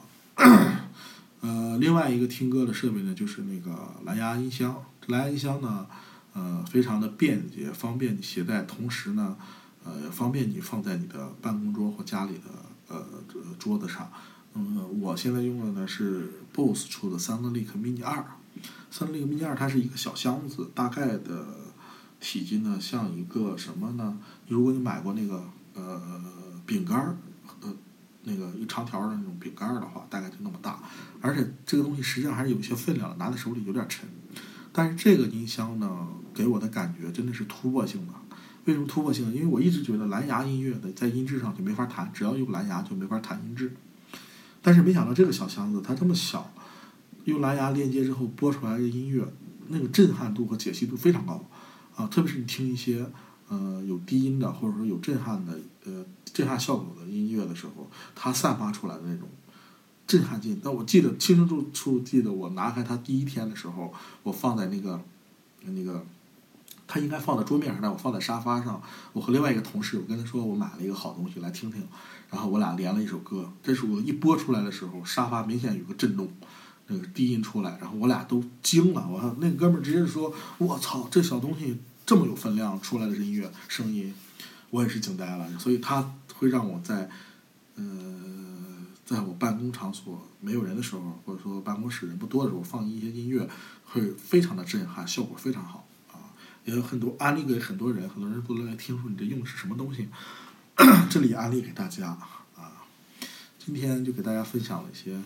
[1.42, 4.86] 呃，另外一个听歌的设备呢，就是那个蓝牙音箱。
[5.08, 5.88] 蓝牙音箱呢，
[6.34, 9.36] 呃，非常的便捷，方便你携带，同时呢，
[9.84, 12.52] 呃，方便你放在你的办公桌或家里的
[12.90, 13.04] 呃
[13.58, 14.12] 桌子上。
[14.54, 18.24] 嗯，我现在用的呢是 BOSS 出的 SoundLink Mini 二
[18.94, 21.48] ，SoundLink Mini 二它是一个小箱子，大概的
[22.20, 24.20] 体积呢像一个什么呢？
[24.48, 26.22] 如果你买过那个呃
[26.66, 27.18] 饼干儿，
[27.62, 27.74] 呃
[28.24, 30.80] 那个一长条的那种饼干儿的话，大概就那么大，
[31.22, 34.08] 而且这个东西实际上还是有些分量，拿在手里有点沉。
[34.72, 38.14] 但是这个音箱呢，给我的感觉真的是突破性的，
[38.66, 39.34] 为什么突破性？
[39.34, 43.72] 因为我一直觉得蓝牙音乐的在音质上就没法弹，只要用蓝牙就没法弹音质。
[44.62, 46.52] 但是没想到这个小箱子它这么小，
[47.26, 49.24] 用蓝牙连接之后播出来的音乐，
[49.68, 51.46] 那个震撼度和解析度非常高
[51.96, 52.08] 啊！
[52.08, 53.06] 特别是你听一些
[53.48, 59.28] 呃有低音的或者说有震撼的呃震撼效果的音乐的时候，它散发出来的那种
[60.06, 60.60] 震撼劲。
[60.64, 65.02] 但我记得清清楚楚记得我拿开它第一天的时候，我放在那个
[65.62, 66.06] 那个。
[66.88, 68.80] 它应该放在桌面上，但我放在沙发上。
[69.12, 71.82] 我和另外一个同事，我跟他说我买了一个好东西来听听，
[72.30, 73.52] 然后我俩连了一首歌。
[73.64, 76.32] 这首歌一播出来的时候，沙发明显有个震动，
[76.86, 79.08] 那个低音出来，然后我俩都惊了。
[79.10, 81.76] 我那哥们儿直接说：“我操，这小东西
[82.06, 84.14] 这么有分量，出来的是音乐声音。”
[84.70, 85.48] 我也是惊呆了。
[85.60, 87.10] 所以它会让我在
[87.76, 87.84] 呃，
[89.06, 93.48] 在我办公场所没有人的时候，或者说办公室人不多的时候，放一些音乐，
[93.86, 96.32] 会非常的震撼，效果非常好啊。
[96.66, 100.08] 也有很多安利给很多人，很多人都来听说你这用的是什么东西，
[101.10, 102.32] 这里安利给大家啊。
[103.60, 105.20] 今天就给大家分享了一些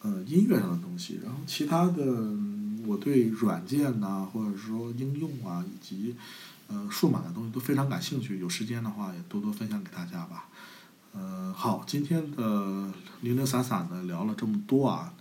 [0.00, 2.04] 呃音乐上的东西，然后其他的
[2.86, 6.14] 我对软件呐，或者说应用啊，以及
[6.68, 8.38] 呃数码的东西都非常感兴趣。
[8.38, 10.48] 有时间的话也多多分享给大家吧。
[11.12, 12.90] 呃，好，今天的
[13.22, 15.12] 零零散散的聊了这么多啊，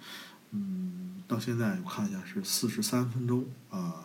[0.51, 4.03] 嗯，到现在我看一下是四十三分钟啊。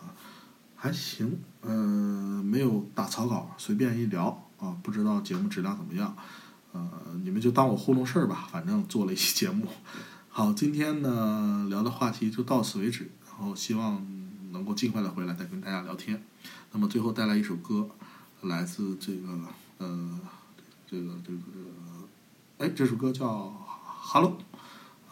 [0.75, 6.13] 还行，嗯，没有打草稿，随便一聊啊，不知道节目质量怎么样，
[6.73, 6.89] 呃，
[7.23, 9.65] 你们就当我糊弄事儿吧，反正做了一期节目。
[10.27, 14.05] 好，今天呢聊的话题就到此为止，然后希望
[14.51, 16.21] 能够尽快的回来再跟大家聊天。
[16.73, 17.87] 那么最后带来一首歌，
[18.41, 19.27] 来自这个
[19.77, 20.19] 呃，
[20.87, 22.07] 这个这个这个，
[22.57, 23.27] 哎，这首歌叫
[23.85, 24.39] 《Hello》，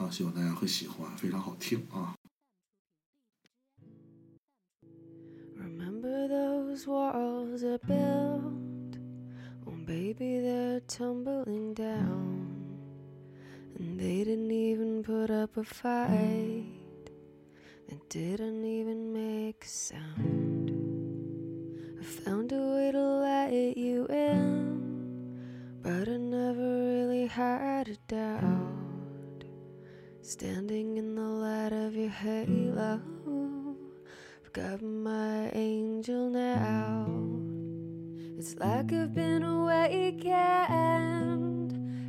[0.03, 2.15] 啊，希望大家会喜欢，非常好听啊。
[5.55, 8.97] Remember those walls are built?
[9.67, 12.41] Oh, baby, they're tumbling down.
[13.77, 16.65] And they didn't even put up a fight,
[17.87, 20.60] they didn't even make a sound.
[22.01, 25.37] I found a way to let you in,
[25.83, 29.43] but I never really had a doubt.
[30.23, 32.99] Standing in the light of your halo.
[34.43, 37.05] I've got my angel now.
[38.35, 40.23] It's like I've been awakened.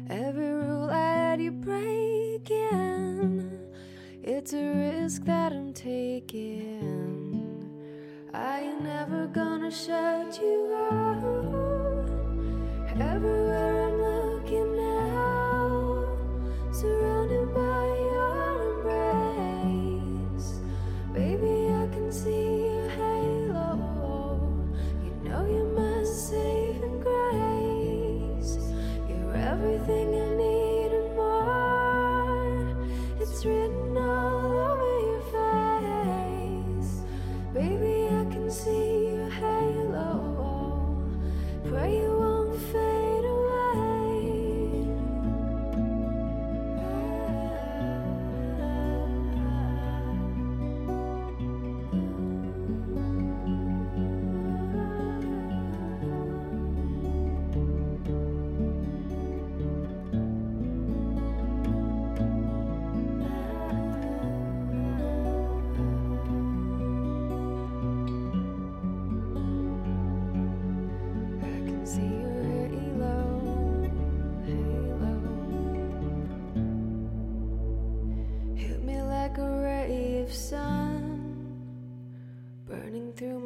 [0.08, 2.48] Every rule I had you breaking.
[4.22, 7.11] It's a risk that I'm taking.
[8.42, 12.10] I ain't never gonna shut you out.
[13.00, 13.71] Everywhere